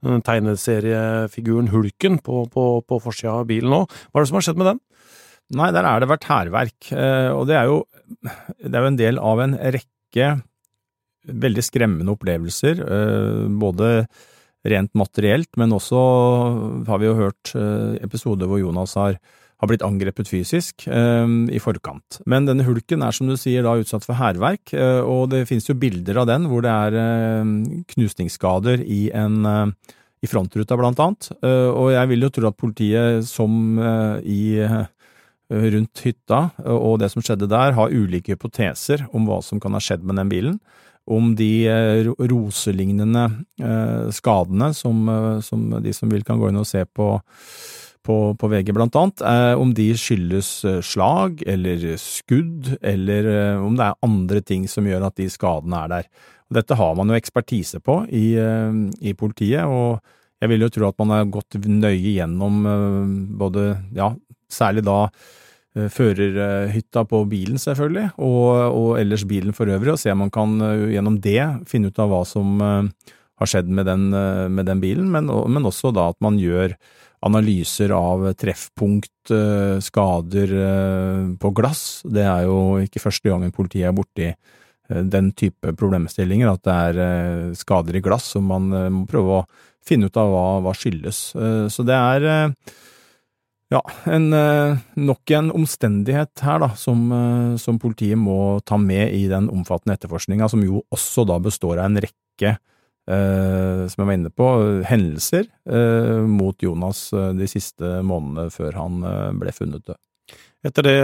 tegneseriefiguren 0.01 1.69
Hulken 1.73 2.19
på, 2.23 2.45
på, 2.53 2.65
på 2.85 3.01
forsida 3.03 3.41
av 3.41 3.49
bilen 3.49 3.73
òg. 3.81 3.99
Hva 4.09 4.21
er 4.21 4.25
det 4.25 4.31
som 4.31 4.39
har 4.39 4.47
skjedd 4.47 4.61
med 4.61 4.71
den? 4.71 4.81
Nei, 5.51 5.71
der 5.75 5.83
er 5.83 5.99
det 5.99 6.07
vært 6.07 6.29
hærverk, 6.29 6.91
og 7.35 7.43
det 7.49 7.57
er 7.59 7.67
jo 7.67 7.81
det 8.21 8.73
er 8.73 8.83
jo 8.83 8.91
en 8.91 8.99
del 8.99 9.19
av 9.21 9.41
en 9.43 9.57
rekke 9.57 10.31
veldig 11.29 11.63
skremmende 11.63 12.15
opplevelser, 12.15 12.81
eh, 12.81 13.43
både 13.61 13.91
rent 14.67 14.93
materielt, 14.97 15.49
men 15.57 15.73
også 15.73 16.01
har 16.87 16.99
vi 17.01 17.07
jo 17.07 17.17
hørt 17.17 17.53
eh, 17.57 18.01
episoder 18.05 18.49
hvor 18.49 18.61
Jonas 18.61 18.93
har, 18.97 19.17
har 19.61 19.69
blitt 19.69 19.85
angrepet 19.85 20.29
fysisk 20.29 20.87
eh, 20.87 21.37
i 21.53 21.61
forkant. 21.61 22.21
Men 22.29 22.49
denne 22.49 22.65
hulken 22.67 23.05
er 23.05 23.15
som 23.15 23.29
du 23.29 23.37
sier 23.39 23.65
da 23.65 23.77
utsatt 23.79 24.05
for 24.05 24.17
hærverk, 24.19 24.75
og 25.05 25.31
det 25.33 25.47
finnes 25.49 25.69
jo 25.69 25.77
bilder 25.77 26.21
av 26.23 26.29
den 26.29 26.49
hvor 26.51 26.65
det 26.65 26.73
er 26.73 27.49
knusningsskader 27.95 28.85
i 28.85 29.07
en 29.13 29.73
i 30.21 30.29
frontruta 30.29 30.75
blant 30.77 30.99
annet, 31.01 31.31
og 31.41 31.87
jeg 31.89 32.09
vil 32.11 32.27
jo 32.27 32.27
tro 32.29 32.49
at 32.51 32.57
politiet 32.61 33.23
som 33.25 33.79
i 34.21 34.41
Eh, 34.61 35.00
rundt 35.51 36.03
hytta 36.05 36.45
og 36.63 36.99
det 37.01 37.11
som 37.11 37.23
skjedde 37.23 37.49
der, 37.51 37.75
har 37.75 37.91
ulike 37.91 38.35
hypoteser 38.35 39.05
om 39.15 39.27
hva 39.27 39.41
som 39.43 39.59
kan 39.61 39.75
ha 39.75 39.81
skjedd 39.83 40.05
med 40.07 40.19
den 40.21 40.31
bilen. 40.31 40.57
Om 41.11 41.33
de 41.35 41.65
eh, 41.67 42.07
roselignende 42.29 43.25
eh, 43.59 44.09
skadene 44.13 44.71
som, 44.77 45.09
som 45.43 45.69
de 45.81 45.93
som 45.97 46.11
vil 46.11 46.25
kan 46.27 46.39
gå 46.39 46.51
inn 46.51 46.61
og 46.61 46.69
se 46.69 46.85
på, 46.85 47.09
på, 48.05 48.17
på 48.37 48.51
VG 48.53 48.71
blant 48.77 48.95
annet, 49.01 49.25
om 49.59 49.73
de 49.75 49.89
skyldes 49.97 50.53
slag 50.85 51.41
eller 51.49 51.83
skudd, 52.01 52.75
eller 52.79 53.57
om 53.59 53.75
det 53.77 53.89
er 53.89 54.07
andre 54.07 54.45
ting 54.45 54.69
som 54.69 54.87
gjør 54.87 55.09
at 55.09 55.17
de 55.19 55.27
skadene 55.33 55.83
er 55.83 55.93
der. 55.97 56.09
Dette 56.51 56.75
har 56.75 56.95
man 56.99 57.11
jo 57.11 57.17
ekspertise 57.17 57.79
på 57.83 58.01
i, 58.11 58.35
i 58.37 59.13
politiet, 59.17 59.65
og 59.65 60.01
jeg 60.41 60.51
vil 60.51 60.65
jo 60.65 60.71
tro 60.73 60.89
at 60.89 60.97
man 61.01 61.13
har 61.13 61.29
gått 61.33 61.57
nøye 61.65 62.15
gjennom 62.17 62.65
både, 63.39 63.71
ja, 63.97 64.11
særlig 64.53 64.85
da 64.87 65.05
Eh, 65.71 65.87
førerhytta 65.87 67.05
på 67.07 67.21
bilen, 67.31 67.55
selvfølgelig, 67.61 68.09
og, 68.19 68.47
og, 68.75 68.89
ellers 68.99 69.23
bilen 69.23 69.55
for 69.55 69.71
øvrig, 69.71 69.93
og 69.93 70.01
se 70.01 70.11
om 70.11 70.19
man 70.25 70.31
kan 70.33 70.57
eh, 70.67 70.89
gjennom 70.97 71.15
det 71.23 71.45
finne 71.71 71.87
ut 71.87 72.01
av 72.03 72.11
hva 72.11 72.25
som 72.27 72.59
eh, 72.59 73.13
har 73.39 73.49
skjedd 73.49 73.69
med 73.71 73.87
den, 73.87 74.09
med 74.51 74.67
den 74.67 74.81
bilen, 74.83 75.07
men, 75.09 75.31
men, 75.31 75.63
også 75.65 75.93
da 75.95 76.09
at 76.11 76.19
man 76.21 76.35
gjør 76.37 76.75
analyser 77.23 77.93
av 77.95 78.27
treffpunkt, 78.37 79.31
skader 79.85 80.51
på 81.41 81.51
glass. 81.57 82.01
Det 82.05 82.21
er 82.25 82.45
jo 82.45 82.81
ikke 82.81 83.01
første 83.01 83.29
gangen 83.29 83.53
politiet 83.53 83.87
er 83.89 83.95
borti 83.97 84.27
den 84.89 85.31
type 85.37 85.73
problemstillinger, 85.77 86.51
at 86.51 86.65
det 86.65 86.77
er 86.89 87.57
skader 87.57 87.97
i 87.97 88.03
glass 88.05 88.29
som 88.35 88.49
man 88.49 88.69
må 88.93 89.03
prøve 89.09 89.39
å 89.39 89.43
finne 89.85 90.09
ut 90.09 90.21
av 90.21 90.33
hva, 90.33 90.45
hva 90.65 90.75
skyldes. 90.77 91.23
Så 91.73 91.85
det 91.85 91.97
er 91.97 92.53
ja, 93.71 93.79
en, 94.11 94.33
eh, 94.35 94.79
nok 94.99 95.31
en 95.31 95.51
omstendighet 95.55 96.43
her 96.43 96.59
da, 96.59 96.71
som, 96.75 97.05
eh, 97.15 97.55
som, 97.61 97.79
politiet 97.79 98.19
må 98.19 98.59
ta 98.67 98.77
med 98.77 99.13
i 99.15 99.27
den 99.31 99.47
omfattende 99.51 99.95
etterforskninga, 99.95 100.49
som 100.51 100.63
jo 100.65 100.83
også 100.91 101.25
da 101.29 101.39
består 101.39 101.79
av 101.79 101.87
en 101.87 102.01
rekke 102.03 102.51
eh, 102.51 103.83
som 103.87 104.03
jeg 104.03 104.09
var 104.09 104.17
inne 104.17 104.31
på, 104.33 104.49
hendelser 104.89 105.47
eh, 105.47 106.19
mot 106.27 106.57
Jonas 106.61 107.07
eh, 107.15 107.31
de 107.37 107.47
siste 107.49 108.01
månedene 108.03 108.51
før 108.51 108.79
han 108.79 109.05
ble 109.39 109.55
funnet 109.55 109.87
død. 109.87 109.99
Etter 110.61 110.85
det 110.85 110.97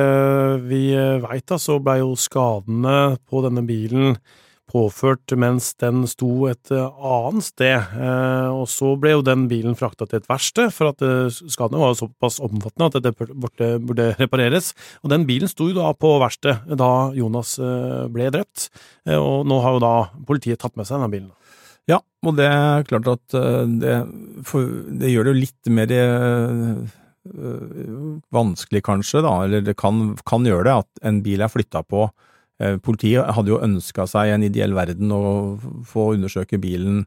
vi 0.68 0.82
veit, 1.24 1.56
så 1.58 1.80
ble 1.82 1.96
jo 2.04 2.12
skadene 2.20 3.16
på 3.26 3.42
denne 3.42 3.64
bilen 3.66 4.20
påført 4.68 5.32
mens 5.40 5.72
den 5.82 6.04
sto 6.10 6.48
et 6.50 6.72
annet 6.72 7.46
sted, 7.46 7.96
og 8.52 8.66
så 8.72 8.94
ble 9.00 9.14
jo 9.14 9.24
den 9.26 9.46
bilen 9.52 9.78
frakta 9.80 10.08
til 10.08 10.20
et 10.20 10.28
verksted, 10.28 10.74
for 10.76 10.92
at 10.92 11.04
skadene 11.40 11.80
var 11.80 11.96
såpass 11.96 12.42
omfattende 12.44 12.90
at 12.90 13.00
det 13.06 13.14
burde, 13.16 14.10
repareres. 14.20 14.74
Og 15.04 15.14
den 15.14 15.24
bilen 15.30 15.48
sto 15.52 15.70
jo 15.72 15.78
da 15.80 15.94
på 15.96 16.18
verkstedet 16.20 16.78
da 16.80 16.92
Jonas 17.16 17.56
ble 18.12 18.28
drept, 18.36 18.68
og 19.16 19.48
nå 19.48 19.62
har 19.64 19.78
jo 19.78 19.84
da 19.84 19.96
politiet 20.28 20.60
tatt 20.62 20.76
med 20.76 20.90
seg 20.90 21.00
denne 21.00 21.14
bilen. 21.16 21.32
Ja, 21.88 22.02
og 22.28 22.36
det 22.36 22.48
er 22.52 22.86
klart 22.88 23.08
at 23.08 23.36
eh, 23.40 23.64
det, 23.80 23.98
det 25.00 25.12
gjør 25.14 25.28
det 25.28 25.34
jo 25.34 25.42
litt 25.42 25.72
mer 25.72 25.94
vanskelig, 28.32 28.82
kanskje, 28.88 29.20
da, 29.26 29.34
eller 29.44 29.64
det 29.66 29.74
kan, 29.80 30.14
kan, 30.28 30.46
gjøre 30.48 30.64
det, 30.64 30.76
at 30.84 31.08
en 31.10 31.18
bil 31.26 31.44
er 31.44 31.52
flytta 31.52 31.82
på. 31.84 32.06
Politiet 32.58 33.28
hadde 33.38 33.52
jo 33.54 33.62
ønska 33.62 34.08
seg 34.10 34.32
en 34.34 34.46
ideell 34.48 34.74
verden 34.74 35.12
å 35.14 35.22
få 35.86 36.12
undersøke 36.16 36.58
bilen 36.58 37.04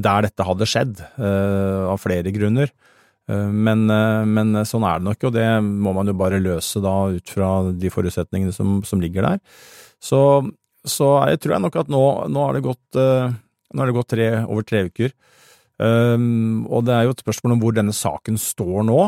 der 0.00 0.24
dette 0.24 0.46
hadde 0.48 0.66
skjedd, 0.66 1.02
øh, 1.20 1.90
av 1.92 2.00
flere 2.02 2.32
grunner. 2.34 2.72
Men, 3.24 3.86
men, 3.88 4.50
sånn 4.68 4.84
er 4.84 4.98
det 5.00 5.06
nok, 5.06 5.22
og 5.24 5.30
det 5.32 5.46
må 5.64 5.94
man 5.96 6.10
jo 6.10 6.12
bare 6.18 6.42
løse 6.44 6.82
da 6.84 7.06
ut 7.14 7.30
fra 7.32 7.46
de 7.72 7.88
forutsetningene 7.88 8.52
som, 8.52 8.82
som 8.84 9.00
ligger 9.00 9.24
der. 9.24 9.38
Så, 9.96 10.18
så 10.84 11.08
jeg 11.30 11.40
tror 11.40 11.54
jeg 11.54 11.64
nok 11.64 11.78
at 11.80 11.92
nå, 11.92 12.02
nå 12.28 12.42
har 12.44 12.58
det 12.58 12.66
gått 12.66 13.00
har 13.80 13.90
det 13.90 13.96
gått 13.96 14.12
tre, 14.12 14.28
over 14.44 14.66
tre 14.66 14.84
uker. 14.88 15.14
Um, 15.78 16.66
og 16.70 16.84
det 16.86 16.94
er 16.94 17.06
jo 17.08 17.14
et 17.14 17.22
spørsmål 17.24 17.56
om 17.56 17.62
hvor 17.64 17.74
denne 17.74 17.94
saken 17.96 18.38
står 18.38 18.84
nå. 18.86 18.98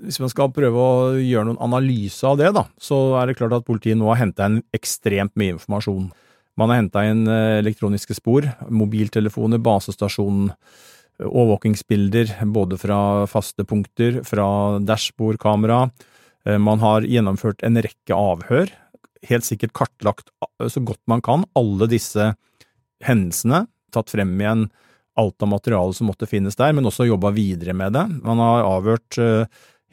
Hvis 0.00 0.20
man 0.22 0.30
skal 0.32 0.52
prøve 0.54 0.80
å 0.80 1.14
gjøre 1.20 1.50
noen 1.50 1.62
analyse 1.62 2.24
av 2.26 2.38
det, 2.40 2.50
da, 2.56 2.64
så 2.80 2.98
er 3.20 3.28
det 3.28 3.36
klart 3.40 3.56
at 3.58 3.66
politiet 3.66 3.98
nå 4.00 4.08
har 4.08 4.20
henta 4.22 4.48
inn 4.48 4.60
ekstremt 4.76 5.34
mye 5.40 5.56
informasjon. 5.56 6.10
Man 6.60 6.72
har 6.72 6.80
henta 6.80 7.04
inn 7.08 7.26
eh, 7.28 7.58
elektroniske 7.60 8.16
spor, 8.16 8.48
mobiltelefoner, 8.68 9.60
basestasjonen, 9.64 10.52
overvåkingsbilder 11.20 12.32
både 12.54 12.78
fra 12.80 13.00
faste 13.28 13.66
punkter, 13.68 14.22
fra 14.24 14.78
dashbordkamera. 14.80 15.82
Eh, 16.48 16.60
man 16.60 16.80
har 16.84 17.06
gjennomført 17.08 17.64
en 17.66 17.80
rekke 17.84 18.16
avhør, 18.16 18.72
helt 19.28 19.44
sikkert 19.44 19.76
kartlagt 19.76 20.30
så 20.72 20.80
godt 20.80 21.02
man 21.10 21.20
kan 21.20 21.44
alle 21.58 21.88
disse 21.92 22.32
hendelsene, 23.04 23.66
tatt 23.92 24.12
frem 24.12 24.32
igjen 24.40 24.70
alt 25.20 25.42
av 25.44 25.50
materiale 25.50 25.92
som 25.96 26.08
måtte 26.08 26.28
finnes 26.30 26.56
der, 26.56 26.72
men 26.72 26.86
også 26.88 27.08
jobba 27.08 27.32
videre 27.36 27.74
med 27.76 27.92
det. 27.96 28.06
Man 28.24 28.40
har 28.40 28.64
avhørt 28.64 29.18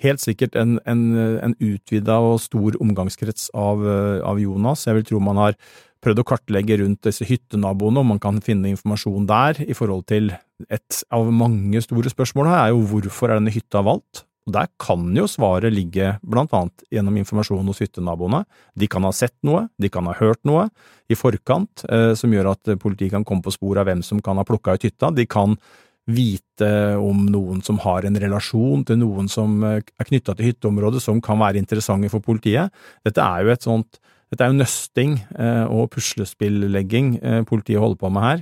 helt 0.04 0.22
sikkert 0.24 0.56
en, 0.60 0.78
en, 0.86 1.04
en 1.44 1.56
utvida 1.64 2.20
og 2.22 2.40
stor 2.44 2.78
omgangskrets 2.84 3.50
av, 3.58 3.84
av, 4.22 4.40
Jonas. 4.42 4.86
Jeg 4.88 5.00
vil 5.00 5.08
tro 5.10 5.22
man 5.24 5.42
har 5.42 5.58
prøvd 6.04 6.22
å 6.22 6.28
kartlegge 6.30 6.78
rundt 6.82 7.08
disse 7.08 7.26
hyttenaboene, 7.26 8.04
om 8.04 8.14
man 8.14 8.22
kan 8.22 8.38
finne 8.46 8.70
informasjon 8.72 9.26
der 9.30 9.64
i 9.66 9.76
forhold 9.78 10.06
til 10.10 10.32
et 10.70 11.02
av 11.14 11.30
mange 11.34 11.82
store 11.86 12.12
spørsmål 12.14 12.50
her, 12.52 12.60
er 12.62 12.74
jo 12.76 12.86
hvorfor 12.92 13.32
er 13.32 13.42
denne 13.42 13.54
hytta 13.54 13.84
valgt? 13.86 14.24
Og 14.48 14.54
Der 14.56 14.70
kan 14.80 15.10
jo 15.12 15.26
svaret 15.28 15.74
ligge 15.76 16.14
blant 16.24 16.54
annet 16.56 16.86
gjennom 16.94 17.18
informasjon 17.20 17.68
hos 17.68 17.82
hyttenaboene. 17.84 18.46
De 18.80 18.88
kan 18.88 19.04
ha 19.04 19.12
sett 19.12 19.36
noe, 19.44 19.66
de 19.76 19.90
kan 19.92 20.08
ha 20.08 20.14
hørt 20.16 20.40
noe 20.48 20.70
i 21.12 21.18
forkant 21.20 21.84
eh, 21.92 22.14
som 22.16 22.32
gjør 22.32 22.54
at 22.54 22.72
politiet 22.80 23.12
kan 23.12 23.28
komme 23.28 23.44
på 23.44 23.52
spor 23.52 23.82
av 23.82 23.90
hvem 23.90 24.00
som 24.06 24.24
kan 24.24 24.40
ha 24.40 24.48
plukka 24.48 24.78
ut 24.78 24.88
hytta. 24.88 25.12
De 25.12 25.28
kan 25.28 25.58
vite 26.08 26.70
om 26.96 27.26
noen 27.28 27.60
som 27.66 27.80
har 27.84 28.06
en 28.08 28.18
relasjon 28.20 28.86
til 28.88 29.00
noen 29.02 29.28
som 29.32 29.60
eh, 29.68 29.82
er 29.84 30.08
knytta 30.08 30.36
til 30.38 30.52
hytteområdet 30.52 31.04
som 31.04 31.20
kan 31.24 31.40
være 31.42 31.60
interessante 31.60 32.10
for 32.14 32.24
politiet. 32.24 32.72
Dette 33.06 33.24
er 33.24 33.44
jo 33.44 33.54
et 33.54 33.68
sånt 33.68 34.00
dette 34.28 34.44
er 34.44 34.52
jo 34.52 34.60
nøsting 34.60 35.14
eh, 35.40 35.66
og 35.72 35.92
puslespillegging 35.94 37.14
eh, 37.22 37.42
politiet 37.48 37.80
holder 37.80 38.00
på 38.02 38.12
med 38.12 38.28
her. 38.28 38.42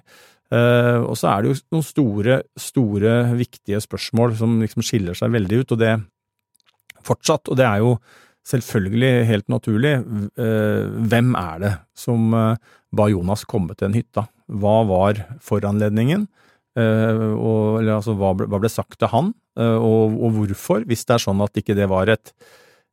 Og 0.55 1.15
så 1.17 1.25
er 1.27 1.41
det 1.41 1.50
jo 1.50 1.55
noen 1.74 1.84
store, 1.84 2.36
store, 2.62 3.13
viktige 3.36 3.79
spørsmål 3.81 4.36
som 4.39 4.53
liksom 4.62 4.84
skiller 4.86 5.17
seg 5.17 5.34
veldig 5.34 5.57
ut, 5.63 5.74
og 5.74 5.79
det 5.81 5.89
fortsatt, 7.03 7.50
og 7.50 7.57
det 7.60 7.65
er 7.65 7.81
jo 7.81 7.95
selvfølgelig 8.48 9.10
helt 9.25 9.50
naturlig, 9.51 9.95
hvem 11.12 11.34
er 11.41 11.57
det 11.65 11.74
som 11.98 12.29
ba 12.29 13.10
Jonas 13.12 13.43
komme 13.50 13.74
til 13.74 13.89
den 13.89 13.98
hytta? 13.98 14.27
Hva 14.45 14.77
var 14.88 15.25
foranledningen? 15.43 16.29
Og, 16.75 17.79
eller 17.79 17.94
altså, 17.96 18.17
hva 18.20 18.34
ble, 18.36 18.50
hva 18.51 18.60
ble, 18.60 18.72
sagt 18.72 18.98
til 19.00 19.12
han, 19.12 19.29
og, 19.55 20.17
og, 20.20 20.34
hvorfor, 20.36 20.84
hvis 20.89 21.05
det 21.08 21.15
er 21.15 21.24
sånn 21.24 21.44
at 21.46 21.62
ikke 21.62 21.77
det 21.77 21.88
var 21.91 22.12
et 22.12 22.34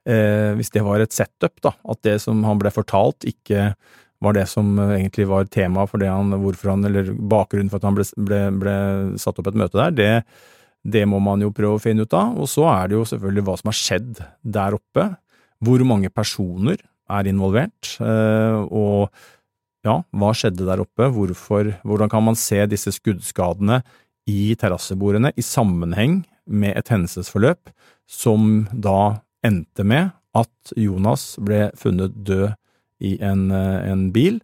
hvis 0.02 0.72
det 0.74 0.80
var 0.82 0.98
et 0.98 1.14
setup, 1.14 1.60
da, 1.62 1.70
at 1.90 2.00
det 2.02 2.16
som 2.24 2.40
han 2.42 2.58
ble 2.58 2.72
fortalt, 2.74 3.22
ikke 3.22 3.68
var 4.22 4.36
det 4.36 4.46
som 4.50 4.78
eh, 4.78 4.96
egentlig 5.00 5.26
var 5.30 5.50
tema 5.50 5.86
for 5.90 6.02
det 6.02 6.10
han, 6.10 6.32
hvorfor 6.42 6.74
han, 6.74 6.86
eller 6.88 7.12
bakgrunnen 7.12 7.70
for 7.72 7.80
at 7.80 7.88
han 7.88 7.98
ble, 7.98 8.06
ble, 8.28 8.40
ble 8.62 8.76
satt 9.20 9.40
opp 9.40 9.50
et 9.50 9.58
møte 9.58 9.78
der, 9.78 9.96
det, 9.98 10.12
det, 10.94 11.04
må 11.10 11.20
man 11.22 11.42
jo 11.42 11.52
prøve 11.54 11.78
å 11.78 11.82
finne 11.82 12.06
ut 12.06 12.16
av. 12.16 12.38
Og 12.38 12.50
så 12.50 12.66
er 12.70 12.90
det 12.90 12.98
jo 12.98 13.08
selvfølgelig 13.08 13.46
hva 13.48 13.58
som 13.58 13.72
har 13.72 13.78
skjedd 13.78 14.24
der 14.58 14.78
oppe. 14.78 15.10
Hvor 15.62 15.84
mange 15.86 16.10
personer 16.10 16.80
er 17.12 17.28
involvert, 17.28 17.94
eh, 18.02 18.58
og 18.66 19.12
ja, 19.86 19.98
hva 20.14 20.30
skjedde 20.36 20.66
der 20.66 20.82
oppe, 20.84 21.08
hvorfor, 21.14 21.74
hvordan 21.82 22.10
kan 22.12 22.24
man 22.26 22.38
se 22.38 22.60
disse 22.70 22.92
skuddskadene 22.94 23.80
i 24.30 24.54
terrassebordene 24.58 25.32
i 25.34 25.42
sammenheng 25.42 26.22
med 26.46 26.76
et 26.78 26.90
hendelsesforløp 26.92 27.72
som 28.10 28.66
da 28.72 29.22
endte 29.46 29.86
med 29.86 30.12
at 30.38 30.74
Jonas 30.78 31.34
ble 31.42 31.68
funnet 31.78 32.14
død 32.24 32.52
i 33.02 33.16
en, 33.24 33.50
eh, 33.50 33.90
en 33.90 34.10
bil. 34.14 34.40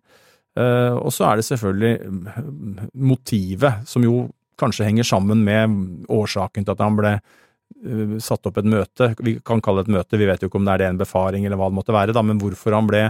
Eh, 0.59 0.95
og 0.99 1.13
så 1.15 1.31
er 1.31 1.37
det 1.39 1.47
selvfølgelig 1.47 2.93
motivet, 2.95 3.87
som 3.87 4.03
jo 4.03 4.29
kanskje 4.59 4.89
henger 4.89 5.07
sammen 5.07 5.45
med 5.47 6.09
årsaken 6.11 6.67
til 6.67 6.75
at 6.75 6.83
han 6.83 6.99
ble 6.99 7.13
eh, 7.15 8.19
satt 8.19 8.47
opp 8.51 8.59
et 8.59 8.67
møte. 8.67 9.15
Vi 9.23 9.39
kan 9.47 9.63
kalle 9.63 9.85
det 9.85 9.93
et 9.93 9.99
møte, 10.01 10.19
vi 10.19 10.27
vet 10.27 10.43
jo 10.43 10.51
ikke 10.51 10.59
om 10.59 10.67
det 10.67 10.75
er 10.75 10.83
det 10.83 10.91
en 10.93 11.03
befaring 11.05 11.47
eller 11.47 11.61
hva 11.61 11.71
det 11.71 11.79
måtte 11.79 11.95
være, 11.95 12.17
da, 12.17 12.25
men 12.27 12.41
hvorfor 12.43 12.75
han 12.75 12.91
ble 12.91 13.05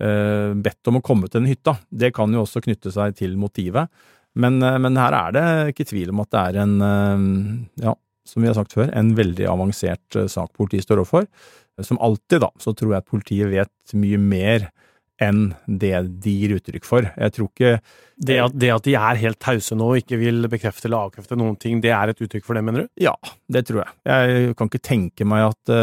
bedt 0.00 0.88
om 0.88 0.96
å 0.96 1.02
komme 1.04 1.28
til 1.28 1.42
den 1.42 1.50
hytta. 1.50 1.74
Det 1.88 2.12
kan 2.16 2.32
jo 2.32 2.46
også 2.46 2.62
knytte 2.64 2.92
seg 2.94 3.18
til 3.18 3.34
motivet. 3.40 3.90
Men, 4.40 4.56
men, 4.58 4.96
her 4.96 5.12
er 5.18 5.34
det 5.34 5.46
ikke 5.72 5.88
tvil 5.90 6.12
om 6.12 6.22
at 6.22 6.30
det 6.32 6.40
er 6.40 6.58
en, 6.62 6.74
ja, 7.82 7.92
som 8.24 8.40
vi 8.40 8.48
har 8.48 8.56
sagt 8.56 8.76
før, 8.76 8.92
en 8.96 9.10
veldig 9.18 9.48
avansert 9.50 10.20
sak 10.30 10.52
politiet 10.56 10.86
står 10.86 11.02
overfor. 11.02 11.26
Som 11.84 12.00
alltid, 12.00 12.40
da, 12.44 12.50
så 12.62 12.72
tror 12.76 12.94
jeg 12.94 13.04
at 13.04 13.10
politiet 13.10 13.50
vet 13.52 13.96
mye 13.98 14.20
mer 14.22 14.70
enn 15.20 15.50
det 15.66 15.94
de 16.24 16.32
gir 16.32 16.54
uttrykk 16.56 16.86
for. 16.88 17.08
Jeg 17.12 17.34
tror 17.36 17.50
ikke 17.50 17.74
det 18.20 18.36
at, 18.40 18.56
det 18.56 18.72
at 18.72 18.86
de 18.86 18.96
er 18.96 19.20
helt 19.20 19.40
tause 19.40 19.76
nå 19.76 19.92
og 19.92 20.00
ikke 20.00 20.18
vil 20.20 20.48
bekrefte 20.52 20.88
eller 20.88 21.08
avkrefte 21.08 21.38
noen 21.40 21.56
ting, 21.60 21.80
det 21.84 21.92
er 21.96 22.12
et 22.12 22.20
uttrykk 22.24 22.46
for 22.46 22.56
det, 22.56 22.64
mener 22.66 22.84
du? 22.84 22.90
Ja, 23.00 23.14
det 23.52 23.66
tror 23.68 23.82
jeg. 23.84 23.94
Jeg 24.08 24.56
kan 24.58 24.70
ikke 24.70 24.82
tenke 24.90 25.28
meg 25.28 25.50
at 25.50 25.74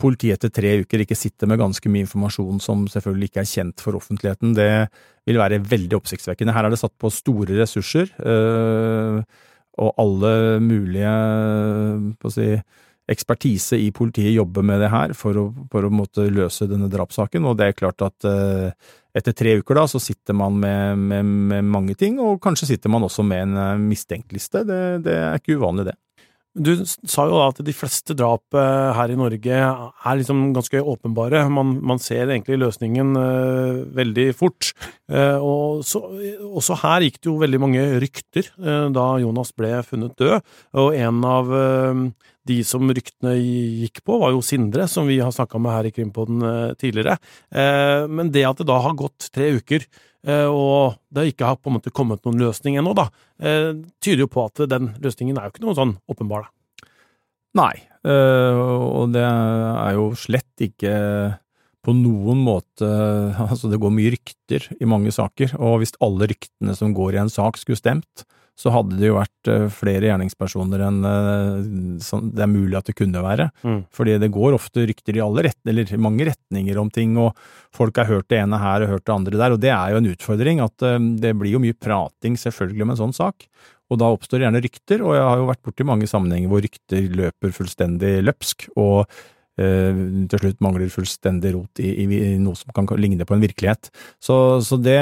politiet 0.00 0.38
etter 0.38 0.52
tre 0.54 0.72
uker 0.82 1.04
ikke 1.04 1.18
sitter 1.18 1.50
med 1.50 1.60
ganske 1.60 1.92
mye 1.92 2.06
informasjon 2.06 2.60
som 2.64 2.86
selvfølgelig 2.90 3.30
ikke 3.30 3.44
er 3.44 3.50
kjent 3.52 3.84
for 3.84 3.98
offentligheten. 3.98 4.56
Det 4.56 4.70
vil 5.28 5.40
være 5.40 5.60
veldig 5.62 6.00
oppsiktsvekkende. 6.00 6.54
Her 6.56 6.68
er 6.68 6.74
det 6.74 6.80
satt 6.80 6.96
på 7.00 7.12
store 7.12 7.60
ressurser, 7.60 8.10
uh, 8.24 9.20
og 9.80 10.00
alle 10.02 10.32
mulige, 10.64 11.12
på 12.20 12.28
å 12.28 12.34
si, 12.34 12.48
ekspertise 13.10 13.78
i 13.80 13.90
politiet 13.94 14.34
jobber 14.34 14.64
med 14.66 14.80
det 14.82 14.90
her 14.92 15.14
for 15.18 15.38
å, 15.38 15.44
for 15.72 15.86
å 15.86 15.92
måtte 15.92 16.28
løse 16.30 16.68
denne 16.70 16.90
drapssaken, 16.92 17.46
og 17.48 17.56
det 17.58 17.70
er 17.70 17.78
klart 17.78 18.04
at 18.06 18.26
eh, 18.28 18.90
etter 19.16 19.34
tre 19.34 19.56
uker 19.58 19.80
da, 19.80 19.86
så 19.90 19.98
sitter 20.02 20.36
man 20.38 20.58
med, 20.62 21.00
med, 21.10 21.32
med, 21.50 21.66
mange 21.66 21.96
ting, 21.98 22.20
og 22.22 22.38
kanskje 22.44 22.72
sitter 22.72 22.92
man 22.92 23.06
også 23.06 23.24
med 23.26 23.48
en 23.48 23.56
eh, 23.58 23.82
mistenkeliste. 23.82 24.62
Det, 24.68 24.80
det 25.06 25.16
er 25.24 25.40
ikke 25.40 25.58
uvanlig, 25.58 25.88
det. 25.90 25.96
Du 26.50 26.72
sa 26.82 27.28
jo 27.28 27.36
da 27.38 27.44
at 27.52 27.60
de 27.62 27.72
fleste 27.74 28.14
drap 28.18 28.56
eh, 28.58 28.88
her 28.96 29.12
i 29.12 29.18
Norge 29.18 29.58
er 29.60 30.16
liksom 30.18 30.48
ganske 30.56 30.80
åpenbare. 30.82 31.44
Man, 31.52 31.76
man 31.86 32.02
ser 32.02 32.26
egentlig 32.26 32.58
løsningen 32.58 33.12
uh, 33.14 33.84
veldig 33.94 34.26
fort. 34.34 34.72
Uh, 35.06 35.38
og 35.38 35.84
så, 35.86 36.02
også 36.42 36.80
her 36.82 37.06
gikk 37.06 37.20
det 37.20 37.30
jo 37.30 37.36
veldig 37.38 37.60
mange 37.62 37.84
rykter 38.02 38.50
uh, 38.58 38.88
da 38.90 39.06
Jonas 39.22 39.54
ble 39.54 39.76
funnet 39.86 40.18
død. 40.18 40.42
Og 40.82 40.98
en 40.98 41.22
av 41.30 41.54
de 42.48 42.60
som 42.64 42.88
ryktene 42.88 43.34
gikk 43.36 44.00
på, 44.06 44.16
var 44.22 44.32
jo 44.32 44.44
Sindre, 44.44 44.86
som 44.88 45.08
vi 45.10 45.18
har 45.20 45.32
snakka 45.34 45.60
med 45.60 45.74
her 45.74 45.88
i 45.88 45.92
Krimpodden 45.92 46.44
tidligere. 46.80 47.18
Men 48.08 48.30
det 48.32 48.46
at 48.48 48.62
det 48.62 48.68
da 48.70 48.78
har 48.80 48.96
gått 48.96 49.28
tre 49.34 49.50
uker 49.58 49.84
Eh, 50.28 50.46
og 50.46 50.98
det 51.14 51.30
ikke 51.30 51.48
har 51.48 51.58
på 51.58 51.70
en 51.70 51.78
måte 51.78 51.92
kommet 51.94 52.24
noen 52.26 52.40
løsning 52.42 52.76
ennå, 52.76 52.92
da, 52.96 53.08
eh, 53.40 53.72
tyder 54.04 54.26
jo 54.26 54.32
på 54.32 54.44
at 54.44 54.66
den 54.68 54.92
løsningen 55.00 55.38
er 55.38 55.48
jo 55.48 55.54
ikke 55.54 55.64
noe 55.64 55.78
sånn 55.78 55.94
åpenbar, 56.12 56.44
da. 56.44 56.88
Nei, 57.56 57.72
eh, 58.04 58.58
og 58.60 59.12
det 59.14 59.24
er 59.24 59.94
jo 59.96 60.10
slett 60.14 60.60
ikke 60.60 60.92
på 61.82 61.94
noen 61.96 62.44
måte 62.44 62.86
Altså, 63.48 63.70
det 63.72 63.80
går 63.80 63.90
mye 63.90 64.12
rykter 64.12 64.68
i 64.76 64.86
mange 64.86 65.10
saker, 65.10 65.56
og 65.58 65.80
hvis 65.80 65.96
alle 66.04 66.28
ryktene 66.30 66.76
som 66.76 66.92
går 66.94 67.16
i 67.16 67.22
en 67.24 67.32
sak 67.32 67.56
skulle 67.56 67.80
stemt, 67.80 68.26
så 68.58 68.72
hadde 68.74 68.98
det 69.00 69.08
jo 69.08 69.16
vært 69.16 69.48
eh, 69.48 69.66
flere 69.72 70.08
gjerningspersoner 70.10 70.82
enn 70.84 70.98
eh, 71.08 72.20
det 72.34 72.44
er 72.44 72.50
mulig 72.50 72.76
at 72.78 72.90
det 72.90 72.96
kunne 72.98 73.22
være. 73.24 73.48
Mm. 73.64 73.80
Fordi 73.94 74.18
det 74.20 74.32
går 74.34 74.56
ofte 74.56 74.84
rykter 74.90 75.16
i 75.16 75.24
alle 75.24 75.46
rett, 75.48 75.60
eller 75.68 75.90
mange 76.02 76.28
retninger 76.28 76.80
om 76.80 76.90
ting, 76.92 77.16
og 77.20 77.38
folk 77.76 78.00
har 78.02 78.10
hørt 78.10 78.28
det 78.32 78.42
ene 78.42 78.60
her 78.60 78.84
og 78.84 78.94
hørt 78.94 79.06
det 79.06 79.16
andre 79.16 79.40
der, 79.40 79.56
og 79.56 79.64
det 79.64 79.72
er 79.72 79.94
jo 79.94 80.02
en 80.02 80.10
utfordring. 80.12 80.62
At 80.64 80.86
eh, 80.86 81.00
det 81.24 81.34
blir 81.40 81.56
jo 81.56 81.64
mye 81.64 81.78
prating 81.78 82.38
selvfølgelig 82.40 82.86
om 82.86 82.94
en 82.94 83.02
sånn 83.04 83.16
sak. 83.16 83.48
Og 83.90 83.98
da 83.98 84.12
oppstår 84.12 84.44
gjerne 84.44 84.62
rykter, 84.62 85.02
og 85.02 85.16
jeg 85.16 85.26
har 85.26 85.40
jo 85.40 85.50
vært 85.50 85.64
borti 85.66 85.86
mange 85.86 86.06
sammenhenger 86.10 86.52
hvor 86.52 86.62
rykter 86.62 87.08
løper 87.20 87.54
fullstendig 87.56 88.18
løpsk, 88.22 88.68
og 88.78 89.08
til 89.60 90.40
slutt 90.40 90.60
mangler 90.64 90.88
fullstendig 90.88 91.50
rot 91.52 91.80
i, 91.82 91.90
i, 92.00 92.18
noe 92.40 92.56
som 92.56 92.70
kan 92.72 92.86
ligne 92.96 93.26
på 93.28 93.34
en 93.36 93.42
virkelighet. 93.42 93.90
Så, 94.22 94.34
så, 94.64 94.78
det, 94.80 94.96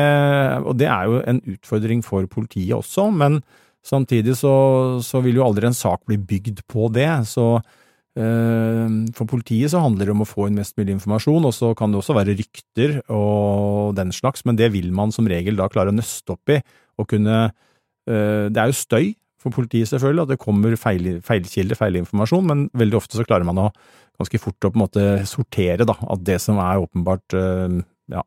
og 0.65 0.73
det 0.81 0.89
er 0.91 1.05
jo 1.07 1.21
en 1.31 1.39
utfordring 1.53 2.01
for 2.03 2.27
politiet 2.33 2.75
også, 2.75 3.05
men 3.15 3.39
samtidig 3.87 4.35
så, 4.41 4.55
så 5.05 5.23
vil 5.23 5.39
jo 5.39 5.45
aldri 5.47 5.69
en 5.69 5.77
sak 5.77 6.03
bli 6.09 6.19
bygd 6.19 6.65
på 6.67 6.89
det. 6.97 7.07
så 7.31 7.61
eh, 8.19 8.97
for 9.15 9.31
politiet 9.31 9.71
så 9.71 9.85
handler 9.85 10.09
det 10.11 10.17
om 10.17 10.27
å 10.27 10.31
få 10.33 10.49
inn 10.49 10.59
mest 10.59 10.75
mulig 10.81 10.97
informasjon, 10.97 11.47
og 11.47 11.55
så 11.55 11.71
kan 11.79 11.95
det 11.95 12.03
også 12.03 12.19
være 12.19 12.35
rykter 12.41 12.99
og 13.15 13.95
den 14.01 14.11
slags, 14.17 14.43
men 14.49 14.59
det 14.59 14.73
vil 14.75 14.91
man 14.97 15.15
som 15.15 15.31
regel 15.31 15.61
da 15.61 15.71
klare 15.71 15.95
å 15.95 15.99
nøste 16.01 16.35
opp 16.35 16.57
i 16.57 16.59
og 16.99 17.07
kunne 17.13 17.47
Eh, 18.09 18.49
det 18.53 18.61
er 18.61 18.71
jo 18.71 18.77
støy 18.77 19.09
for 19.39 19.55
politiet, 19.55 19.91
selvfølgelig, 19.93 20.25
at 20.25 20.33
det 20.33 20.43
kommer 20.43 20.75
feil, 20.81 21.09
feilkilder, 21.25 21.79
feilinformasjon, 21.79 22.47
men 22.49 22.67
veldig 22.79 22.99
ofte 22.99 23.19
så 23.19 23.27
klarer 23.27 23.47
man 23.47 23.61
å 23.63 23.69
ganske 24.19 24.41
fort 24.43 24.67
å 24.67 24.73
på 24.73 24.79
en 24.79 24.85
måte 24.87 25.07
sortere 25.31 25.87
da, 25.89 25.97
at 26.11 26.25
det 26.27 26.41
som 26.43 26.59
er 26.63 26.83
åpenbart 26.83 27.37
eh, 27.39 27.79
ja, 28.09 28.23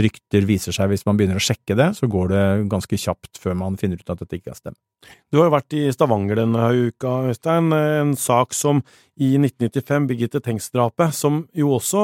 rykter 0.00 0.46
viser 0.48 0.74
seg 0.74 0.90
hvis 0.90 1.04
man 1.06 1.18
begynner 1.18 1.38
å 1.38 1.44
sjekke 1.44 1.76
det, 1.76 1.90
så 1.98 2.08
går 2.10 2.30
det 2.32 2.44
ganske 2.72 2.98
kjapt 3.00 3.40
før 3.40 3.56
man 3.60 3.76
finner 3.80 4.00
ut 4.00 4.12
at 4.12 4.22
dette 4.22 4.38
ikke 4.38 4.52
er 4.54 4.58
stemt. 4.58 4.78
Du 5.30 5.38
har 5.38 5.48
jo 5.48 5.54
vært 5.54 5.76
i 5.76 5.82
Stavanger 5.92 6.40
denne 6.40 6.70
uka, 6.88 7.12
Øystein. 7.30 7.68
En 7.76 8.14
sak 8.18 8.56
som 8.56 8.80
i 9.16 9.34
1995, 9.38 10.08
Birgitte 10.10 10.42
Tengs-drapet, 10.44 11.14
som 11.16 11.44
jo 11.56 11.70
også 11.78 12.00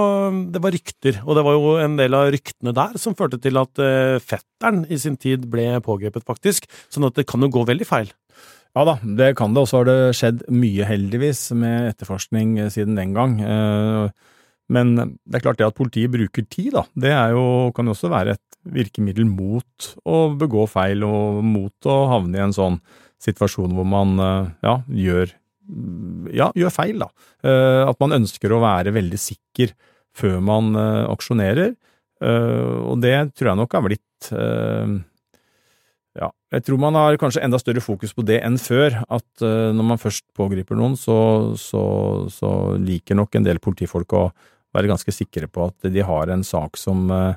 Det 0.53 0.63
var 0.65 0.73
rykter, 0.73 1.19
og 1.27 1.37
det 1.37 1.45
var 1.45 1.57
jo 1.57 1.75
en 1.83 1.99
del 1.99 2.17
av 2.17 2.31
ryktene 2.33 2.73
der 2.77 2.97
som 3.01 3.17
førte 3.19 3.41
til 3.43 3.61
at 3.61 3.83
eh, 3.83 4.21
fetteren 4.23 4.85
i 4.89 5.01
sin 5.01 5.19
tid 5.21 5.49
ble 5.51 5.67
pågrepet, 5.85 6.25
faktisk. 6.29 6.69
Sånn 6.93 7.09
at 7.09 7.19
det 7.19 7.27
kan 7.29 7.43
jo 7.43 7.53
gå 7.53 7.65
veldig 7.69 7.89
feil. 7.89 8.13
Ja 8.73 8.87
da, 8.89 8.97
det 9.05 9.35
kan 9.37 9.53
det. 9.53 9.65
Og 9.65 9.69
så 9.69 9.83
har 9.83 9.89
det 9.91 9.99
skjedd 10.17 10.47
mye, 10.53 10.87
heldigvis, 10.89 11.51
med 11.59 11.91
etterforskning 11.91 12.57
siden 12.73 12.97
den 12.97 13.13
gang. 13.17 13.37
Eh, 13.45 14.33
men 14.73 14.95
det 14.97 15.39
er 15.39 15.45
klart 15.45 15.61
det 15.61 15.69
at 15.69 15.77
politiet 15.77 16.13
bruker 16.13 16.47
tid, 16.49 16.73
da, 16.77 16.87
det 16.97 17.13
jo, 17.35 17.45
kan 17.77 17.89
jo 17.89 17.95
også 17.97 18.11
være 18.13 18.37
et 18.37 18.59
virkemiddel 18.73 19.27
mot 19.29 19.93
å 20.07 20.25
begå 20.39 20.67
feil 20.71 21.03
og 21.07 21.43
mot 21.45 21.89
å 21.91 21.97
havne 22.13 22.39
i 22.39 22.45
en 22.45 22.55
sånn 22.55 22.79
situasjon 23.23 23.75
hvor 23.77 23.87
man 23.87 24.17
eh, 24.23 24.51
ja, 24.67 24.77
gjør, 24.89 25.33
ja, 26.35 26.51
gjør 26.59 26.75
feil, 26.75 27.05
da. 27.05 27.11
Eh, 27.45 27.83
at 27.87 28.03
man 28.03 28.17
ønsker 28.21 28.55
å 28.55 28.63
være 28.63 28.95
veldig 28.95 29.21
sikker 29.21 29.75
før 30.17 30.41
man 30.45 30.75
eh, 30.79 31.07
aksjonerer. 31.13 31.75
Og 32.23 33.01
det 33.03 33.17
tror 33.35 33.49
jeg 33.51 33.59
nok 33.59 33.73
har 33.75 33.83
blitt 33.83 34.29
jeg 36.53 36.65
tror 36.67 36.81
man 36.83 36.97
har 36.99 37.17
kanskje 37.21 37.43
enda 37.47 37.59
større 37.61 37.81
fokus 37.81 38.13
på 38.13 38.25
det 38.29 38.43
enn 38.45 38.59
før. 38.61 38.99
At 39.09 39.41
når 39.41 39.87
man 39.89 40.01
først 40.01 40.27
pågriper 40.37 40.77
noen, 40.77 40.99
så, 41.01 41.17
så, 41.57 41.83
så 42.29 42.51
liker 42.77 43.17
nok 43.17 43.39
en 43.39 43.47
del 43.47 43.61
politifolk 43.63 44.13
å 44.19 44.27
være 44.77 44.91
ganske 44.91 45.15
sikre 45.15 45.49
på 45.53 45.69
at 45.71 45.91
de 45.93 46.05
har 46.07 46.33
en 46.33 46.45
sak 46.47 46.79
som 46.81 47.11
eh, 47.13 47.35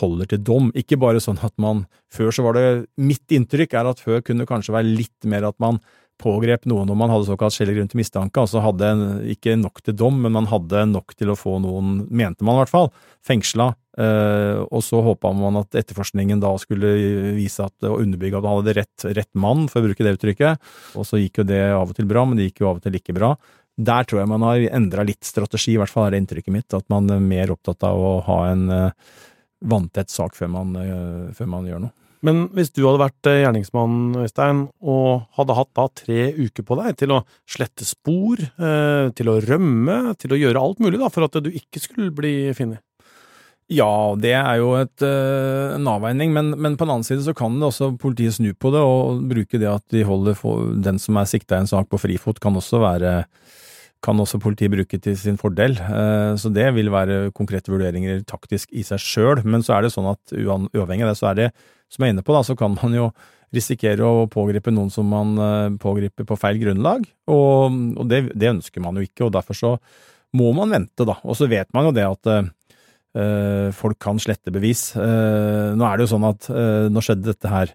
holder 0.00 0.32
til 0.32 0.42
dom. 0.44 0.68
Ikke 0.78 0.98
bare 1.00 1.22
sånn 1.22 1.40
at 1.44 1.54
man 1.60 1.86
Før 2.12 2.32
så 2.32 2.44
var 2.46 2.56
det 2.56 2.66
Mitt 2.96 3.28
inntrykk 3.34 3.74
er 3.76 3.88
at 3.90 4.00
før 4.00 4.22
kunne 4.24 4.44
det 4.44 4.50
kanskje 4.50 4.72
være 4.76 4.96
litt 4.96 5.28
mer 5.28 5.48
at 5.48 5.58
man 5.60 5.80
pågrep 6.18 6.64
noen 6.66 6.88
når 6.90 6.96
man 6.98 7.12
hadde 7.12 7.28
såkalt 7.28 7.54
skjellig 7.54 7.76
grunn 7.76 7.90
til 7.92 8.00
mistanke, 8.00 8.42
altså 8.42 8.58
hadde 8.64 8.88
en, 8.90 9.02
ikke 9.30 9.54
nok 9.54 9.78
til 9.86 9.94
dom, 9.94 10.16
men 10.24 10.34
man 10.34 10.48
hadde 10.50 10.80
nok 10.90 11.14
til 11.14 11.30
å 11.30 11.36
få 11.38 11.60
noen, 11.62 12.00
mente 12.10 12.42
man 12.42 12.56
i 12.56 12.62
hvert 12.64 12.72
fall, 12.72 12.88
fengsla. 13.22 13.68
Eh, 13.98 14.60
og 14.70 14.82
så 14.86 15.00
håpa 15.02 15.32
man 15.34 15.58
at 15.58 15.74
etterforskningen 15.80 16.38
da 16.42 16.52
skulle 16.62 16.92
vise 17.34 17.64
at, 17.66 17.74
og 17.88 18.04
underbygge 18.04 18.38
at 18.38 18.46
man 18.46 18.60
hadde 18.60 18.76
rett, 18.78 19.06
rett 19.18 19.30
mann, 19.34 19.66
for 19.70 19.82
å 19.82 19.88
bruke 19.88 20.06
det 20.06 20.14
uttrykket. 20.18 20.68
Og 20.98 21.08
så 21.08 21.18
gikk 21.18 21.42
jo 21.42 21.48
det 21.48 21.64
av 21.74 21.88
og 21.88 21.98
til 21.98 22.08
bra, 22.10 22.22
men 22.28 22.38
det 22.38 22.50
gikk 22.50 22.62
jo 22.62 22.70
av 22.70 22.78
og 22.78 22.86
til 22.86 22.98
ikke 23.00 23.16
bra. 23.16 23.34
Der 23.78 24.06
tror 24.06 24.22
jeg 24.22 24.30
man 24.30 24.46
har 24.46 24.64
endra 24.74 25.06
litt 25.06 25.26
strategi, 25.26 25.74
i 25.74 25.80
hvert 25.80 25.92
fall 25.92 26.08
er 26.08 26.14
det 26.14 26.24
inntrykket 26.24 26.54
mitt. 26.54 26.74
At 26.74 26.86
man 26.90 27.10
er 27.14 27.22
mer 27.22 27.54
opptatt 27.54 27.86
av 27.86 27.98
å 27.98 28.16
ha 28.26 28.40
en 28.50 28.66
uh, 28.70 29.14
vanntett 29.70 30.10
sak 30.10 30.34
før 30.38 30.50
man, 30.50 30.74
uh, 30.74 31.30
før 31.34 31.50
man, 31.54 31.68
gjør 31.70 31.86
noe. 31.86 31.94
Men 32.26 32.48
hvis 32.50 32.72
du 32.74 32.80
hadde 32.82 32.98
vært 32.98 33.28
eh, 33.30 33.44
gjerningsmann, 33.44 34.16
Øystein, 34.24 34.64
og 34.82 35.28
hadde 35.38 35.54
hatt 35.54 35.68
da 35.78 35.84
tre 36.00 36.24
uker 36.34 36.66
på 36.66 36.78
deg 36.80 36.96
til 36.98 37.14
å 37.14 37.20
slette 37.46 37.86
spor, 37.86 38.42
til 38.42 39.30
å 39.30 39.36
rømme, 39.44 39.98
til 40.18 40.34
å 40.34 40.40
gjøre 40.40 40.64
alt 40.66 40.82
mulig 40.82 40.98
da, 40.98 41.12
for 41.14 41.28
at 41.28 41.38
du 41.38 41.52
ikke 41.52 41.78
skulle 41.78 42.10
bli 42.10 42.32
funnet? 42.58 42.82
Ja, 43.68 44.16
det 44.16 44.32
er 44.32 44.62
jo 44.62 44.70
et, 44.78 45.02
en 45.04 45.88
avveining, 45.92 46.32
men, 46.32 46.54
men, 46.56 46.78
på 46.78 46.86
den 46.86 46.94
annen 46.94 47.04
side 47.04 47.20
så 47.26 47.34
kan 47.36 47.58
det 47.60 47.68
også 47.68 47.90
politiet 48.00 48.38
snu 48.38 48.54
på 48.56 48.72
det 48.72 48.80
og 48.80 49.26
bruke 49.28 49.60
det 49.60 49.68
at 49.68 49.84
de 49.92 50.06
holder 50.08 50.38
den 50.86 51.00
som 51.02 51.18
er 51.20 51.28
sikta 51.28 51.58
i 51.58 51.66
en 51.66 51.68
sak 51.68 51.90
på 51.92 52.00
frifot, 52.00 52.40
kan 52.40 52.56
også 52.56 52.80
være 52.80 53.12
kan 54.04 54.20
også 54.22 54.38
politiet 54.42 54.72
bruke 54.72 55.00
til 55.02 55.16
sin 55.18 55.38
fordel. 55.40 55.74
Eh, 55.78 56.34
så 56.38 56.50
det 56.54 56.68
vil 56.76 56.90
være 56.94 57.32
konkrete 57.36 57.72
vurderinger 57.72 58.22
taktisk 58.28 58.70
i 58.70 58.84
seg 58.86 59.02
sjøl. 59.02 59.42
Men 59.44 59.64
så 59.66 59.76
er 59.76 59.86
det 59.86 59.94
sånn 59.94 60.10
at 60.12 60.34
uavhengig 60.34 61.06
av 61.06 61.12
det, 61.12 61.18
så 61.18 61.30
er 61.32 61.40
det, 61.40 61.48
som 61.90 62.04
jeg 62.04 62.12
er 62.12 62.16
inne 62.16 62.26
på, 62.26 62.36
da, 62.36 62.44
så 62.46 62.56
kan 62.58 62.76
man 62.76 62.94
jo 62.94 63.08
risikere 63.54 64.04
å 64.04 64.28
pågripe 64.30 64.72
noen 64.74 64.92
som 64.92 65.08
man 65.08 65.34
eh, 65.40 65.78
pågriper 65.80 66.28
på 66.28 66.38
feil 66.38 66.60
grunnlag. 66.62 67.08
Og, 67.32 67.80
og 67.98 68.06
det, 68.10 68.28
det, 68.34 68.52
ønsker 68.54 68.84
man 68.84 69.00
jo 69.00 69.08
ikke, 69.08 69.26
og 69.26 69.34
derfor 69.34 69.58
så 69.58 69.74
må 70.36 70.52
man 70.54 70.74
vente, 70.74 71.08
da. 71.08 71.16
Og 71.24 71.38
så 71.38 71.48
vet 71.50 71.70
man 71.74 71.88
jo 71.88 71.94
det 71.96 72.04
at 72.06 72.32
folk 73.74 73.98
kan 74.02 74.20
slette 74.22 74.52
bevis. 74.54 74.92
Uh, 74.94 75.74
nå 75.74 75.86
er 75.88 75.98
det 75.98 76.06
jo 76.06 76.12
sånn 76.12 76.26
at 76.28 76.46
uh, 76.52 76.86
nå 76.92 77.02
skjedde 77.02 77.32
dette 77.32 77.50
her 77.50 77.72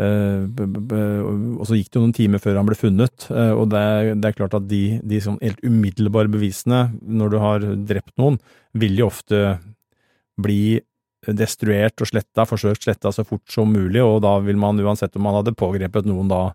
Eh, 0.00 0.44
og 1.60 1.66
så 1.68 1.76
gikk 1.76 1.90
det 1.90 1.98
jo 1.98 2.04
noen 2.06 2.14
timer 2.16 2.40
før 2.40 2.56
han 2.56 2.68
ble 2.68 2.76
funnet, 2.78 3.26
eh, 3.28 3.52
og 3.52 3.68
det 3.74 3.80
er, 3.80 4.06
det 4.16 4.30
er 4.30 4.38
klart 4.38 4.56
at 4.56 4.64
de, 4.70 4.82
de 5.04 5.20
sånn 5.20 5.36
helt 5.42 5.60
umiddelbare 5.66 6.32
bevisene 6.32 6.86
når 7.04 7.34
du 7.34 7.38
har 7.42 7.66
drept 7.90 8.14
noen, 8.20 8.40
vil 8.72 8.96
jo 9.02 9.10
ofte 9.10 9.42
bli 10.40 10.80
destruert 11.28 12.02
og 12.02 12.08
sletta, 12.08 12.48
forsøkt 12.48 12.88
sletta 12.88 13.12
så 13.14 13.24
fort 13.26 13.44
som 13.52 13.68
mulig, 13.70 14.00
og 14.02 14.22
da 14.24 14.38
vil 14.42 14.58
man 14.58 14.80
uansett 14.80 15.14
om 15.18 15.28
man 15.28 15.36
hadde 15.38 15.54
pågrepet 15.54 16.08
noen 16.08 16.30
da 16.30 16.46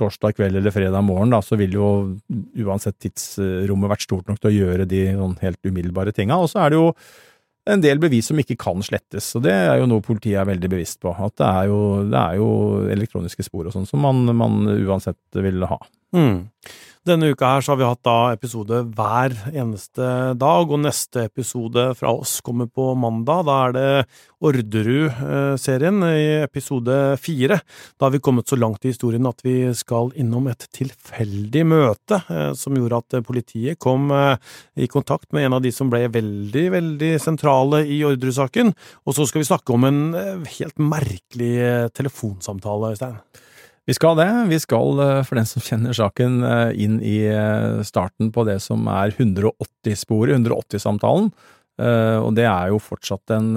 torsdag 0.00 0.34
kveld 0.36 0.58
eller 0.58 0.74
fredag 0.74 1.04
morgen, 1.06 1.32
da, 1.32 1.38
så 1.44 1.56
vil 1.60 1.76
jo 1.76 1.88
uansett 2.64 2.98
tidsrommet 3.00 3.92
vært 3.92 4.04
stort 4.04 4.28
nok 4.28 4.40
til 4.40 4.50
å 4.50 4.56
gjøre 4.56 4.88
de 4.88 5.04
sånn 5.14 5.36
helt 5.40 5.68
umiddelbare 5.68 6.14
tinga. 6.16 6.40
Og 6.40 6.50
så 6.50 6.64
er 6.64 6.72
det 6.72 6.80
jo 6.80 6.90
en 7.70 7.82
del 7.82 8.00
bevis 8.02 8.30
som 8.30 8.38
ikke 8.42 8.56
kan 8.58 8.82
slettes, 8.82 9.30
og 9.38 9.44
det 9.46 9.54
er 9.54 9.78
jo 9.78 9.88
noe 9.90 10.02
politiet 10.04 10.40
er 10.40 10.48
veldig 10.48 10.70
bevisst 10.72 10.98
på. 11.02 11.12
At 11.14 11.36
det 11.38 11.48
er 11.48 11.68
jo, 11.70 11.80
det 12.10 12.18
er 12.18 12.38
jo 12.40 12.48
elektroniske 12.90 13.46
spor 13.46 13.68
og 13.68 13.76
sånn 13.76 13.86
som 13.88 14.02
man, 14.02 14.24
man, 14.34 14.64
uansett 14.82 15.42
vil 15.44 15.62
ha. 15.70 15.78
Mm. 16.12 16.48
Denne 17.02 17.32
uka 17.34 17.48
her 17.56 17.64
så 17.66 17.72
har 17.72 17.78
vi 17.80 17.86
hatt 17.88 18.04
da 18.06 18.16
episode 18.30 18.76
hver 18.94 19.32
eneste 19.50 20.04
dag, 20.38 20.70
og 20.70 20.84
neste 20.84 21.24
episode 21.26 21.88
fra 21.98 22.12
oss 22.14 22.36
kommer 22.46 22.68
på 22.70 22.92
mandag. 22.94 23.42
Da 23.48 23.56
er 23.64 23.74
det 23.74 23.86
Orderud-serien 24.46 25.98
i 26.06 26.22
episode 26.44 27.00
fire. 27.18 27.58
Da 27.98 28.06
har 28.06 28.14
vi 28.14 28.22
kommet 28.22 28.46
så 28.46 28.60
langt 28.60 28.86
i 28.86 28.94
historien 28.94 29.26
at 29.26 29.42
vi 29.42 29.56
skal 29.74 30.14
innom 30.14 30.46
et 30.52 30.68
tilfeldig 30.78 31.66
møte 31.74 32.22
eh, 32.22 32.52
som 32.54 32.78
gjorde 32.78 33.02
at 33.02 33.20
politiet 33.26 33.82
kom 33.82 34.12
eh, 34.14 34.38
i 34.78 34.86
kontakt 34.86 35.32
med 35.34 35.48
en 35.48 35.58
av 35.58 35.66
de 35.66 35.74
som 35.74 35.90
ble 35.90 36.06
veldig, 36.06 36.68
veldig 36.78 37.14
sentrale 37.22 37.82
i 37.82 38.04
Orderud-saken. 38.06 38.76
Og 39.02 39.18
så 39.18 39.26
skal 39.26 39.42
vi 39.42 39.50
snakke 39.50 39.74
om 39.74 39.90
en 39.90 40.04
eh, 40.14 40.52
helt 40.60 40.78
merkelig 40.78 41.56
telefonsamtale, 41.98 42.94
Øystein. 42.94 43.18
Vi 43.86 43.94
skal 43.96 44.14
det. 44.16 44.30
Vi 44.46 44.58
skal, 44.62 45.00
eh, 45.00 45.22
for 45.26 45.34
den 45.34 45.46
som 45.46 45.62
kjenner 45.62 45.96
saken, 45.96 46.42
eh, 46.46 46.70
inn 46.84 47.00
i 47.02 47.26
eh, 47.26 47.82
starten 47.82 48.30
på 48.30 48.44
det 48.46 48.60
som 48.62 48.86
er 48.86 49.10
180-sporet, 49.10 50.36
180-samtalen. 50.38 51.32
Og 51.80 52.28
det 52.36 52.44
er 52.46 52.68
jo 52.68 52.78
fortsatt 52.82 53.32
en 53.34 53.54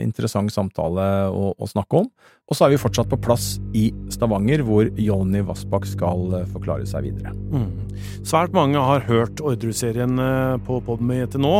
interessant 0.00 0.50
samtale 0.50 1.04
å, 1.28 1.50
å 1.54 1.68
snakke 1.68 2.00
om. 2.00 2.08
Og 2.50 2.58
så 2.58 2.66
er 2.66 2.72
vi 2.72 2.80
fortsatt 2.82 3.06
på 3.06 3.18
plass 3.22 3.44
i 3.78 3.84
Stavanger, 4.10 4.64
hvor 4.66 4.88
Jonny 4.98 5.38
Vassbakk 5.46 5.84
skal 5.86 6.32
eh, 6.34 6.48
forklare 6.50 6.86
seg 6.88 7.04
videre. 7.06 7.30
Mm. 7.54 7.68
Svært 8.26 8.56
mange 8.56 8.82
har 8.82 9.04
hørt 9.06 9.38
ordre-serien 9.38 10.18
eh, 10.18 10.56
på 10.66 10.80
Podme 10.82 11.20
til 11.30 11.44
nå, 11.44 11.52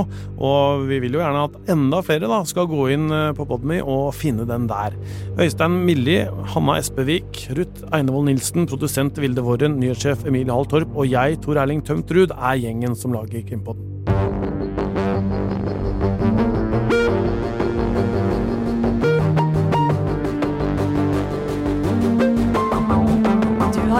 og 0.42 0.82
vi 0.90 0.98
vil 1.04 1.14
jo 1.14 1.22
gjerne 1.22 1.44
at 1.46 1.70
enda 1.70 2.00
flere 2.02 2.30
da, 2.32 2.40
skal 2.48 2.66
gå 2.72 2.88
inn 2.96 3.06
eh, 3.14 3.28
på 3.38 3.46
Podme 3.52 3.78
og 3.84 4.10
finne 4.18 4.48
den 4.50 4.66
der. 4.70 4.98
Øystein 5.38 5.78
Milli, 5.86 6.24
Hanna 6.56 6.80
Espevik, 6.82 7.44
Ruth 7.54 7.86
Einevold 7.94 8.26
Nilsen, 8.32 8.66
produsent 8.66 9.22
Vilde 9.22 9.46
Våren, 9.46 9.78
nyhetssjef 9.78 10.26
Emilie 10.26 10.50
Hall 10.50 10.66
Torp 10.74 10.98
og 10.98 11.06
jeg, 11.06 11.38
Tor 11.46 11.62
Erling 11.62 11.86
Tømt 11.86 12.10
Ruud, 12.10 12.34
er 12.34 12.58
gjengen 12.66 12.98
som 12.98 13.14
lager 13.14 13.46
Krimpodden. 13.46 13.89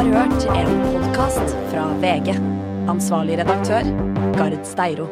Har 0.01 0.07
hørt 0.13 0.45
en 0.57 0.79
podkast 0.93 1.51
fra 1.69 1.83
VG. 2.01 2.33
Ansvarlig 2.89 3.35
redaktør, 3.37 3.85
Gard 4.33 4.63
Steiro. 4.65 5.09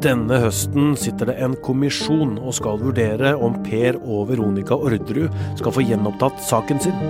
Denne 0.00 0.38
høsten 0.46 0.94
sitter 0.96 1.28
det 1.28 1.34
en 1.44 1.58
kommisjon 1.66 2.38
og 2.38 2.56
skal 2.56 2.80
vurdere 2.80 3.34
om 3.36 3.58
Per 3.66 3.98
og 3.98 4.30
Veronica 4.30 4.78
Orderud 4.78 5.28
skal 5.58 5.76
få 5.76 5.84
gjenopptatt 5.84 6.40
saken 6.46 6.80
sin. 6.86 7.04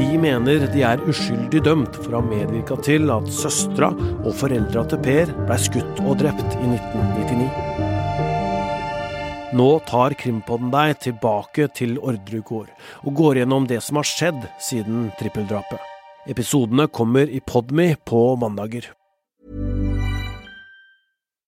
De 0.00 0.08
mener 0.18 0.66
de 0.74 0.82
er 0.88 1.06
uskyldig 1.06 1.62
dømt 1.68 2.00
for 2.00 2.10
å 2.10 2.24
ha 2.24 2.26
medvirka 2.26 2.80
til 2.82 3.06
at 3.14 3.30
søstera 3.38 3.92
og 4.24 4.34
foreldra 4.42 4.82
til 4.90 5.04
Per 5.06 5.32
blei 5.46 5.62
skutt 5.68 6.02
og 6.02 6.18
drept 6.24 6.58
i 6.58 6.74
1999. 6.74 7.65
Nå 9.56 9.78
tar 9.88 10.12
Krimpodden 10.20 10.68
deg 10.68 10.98
tilbake 11.00 11.68
til 11.72 11.94
Orderud 11.96 12.44
gård, 12.44 12.72
og 13.08 13.14
går 13.16 13.38
gjennom 13.40 13.64
det 13.70 13.78
som 13.86 13.96
har 13.96 14.08
skjedd 14.08 14.42
siden 14.60 15.06
trippeldrapet. 15.16 15.80
Episodene 16.28 16.88
kommer 16.92 17.30
i 17.30 17.40
Podme 17.40 17.94
på 18.04 18.20
mandager. 18.42 18.90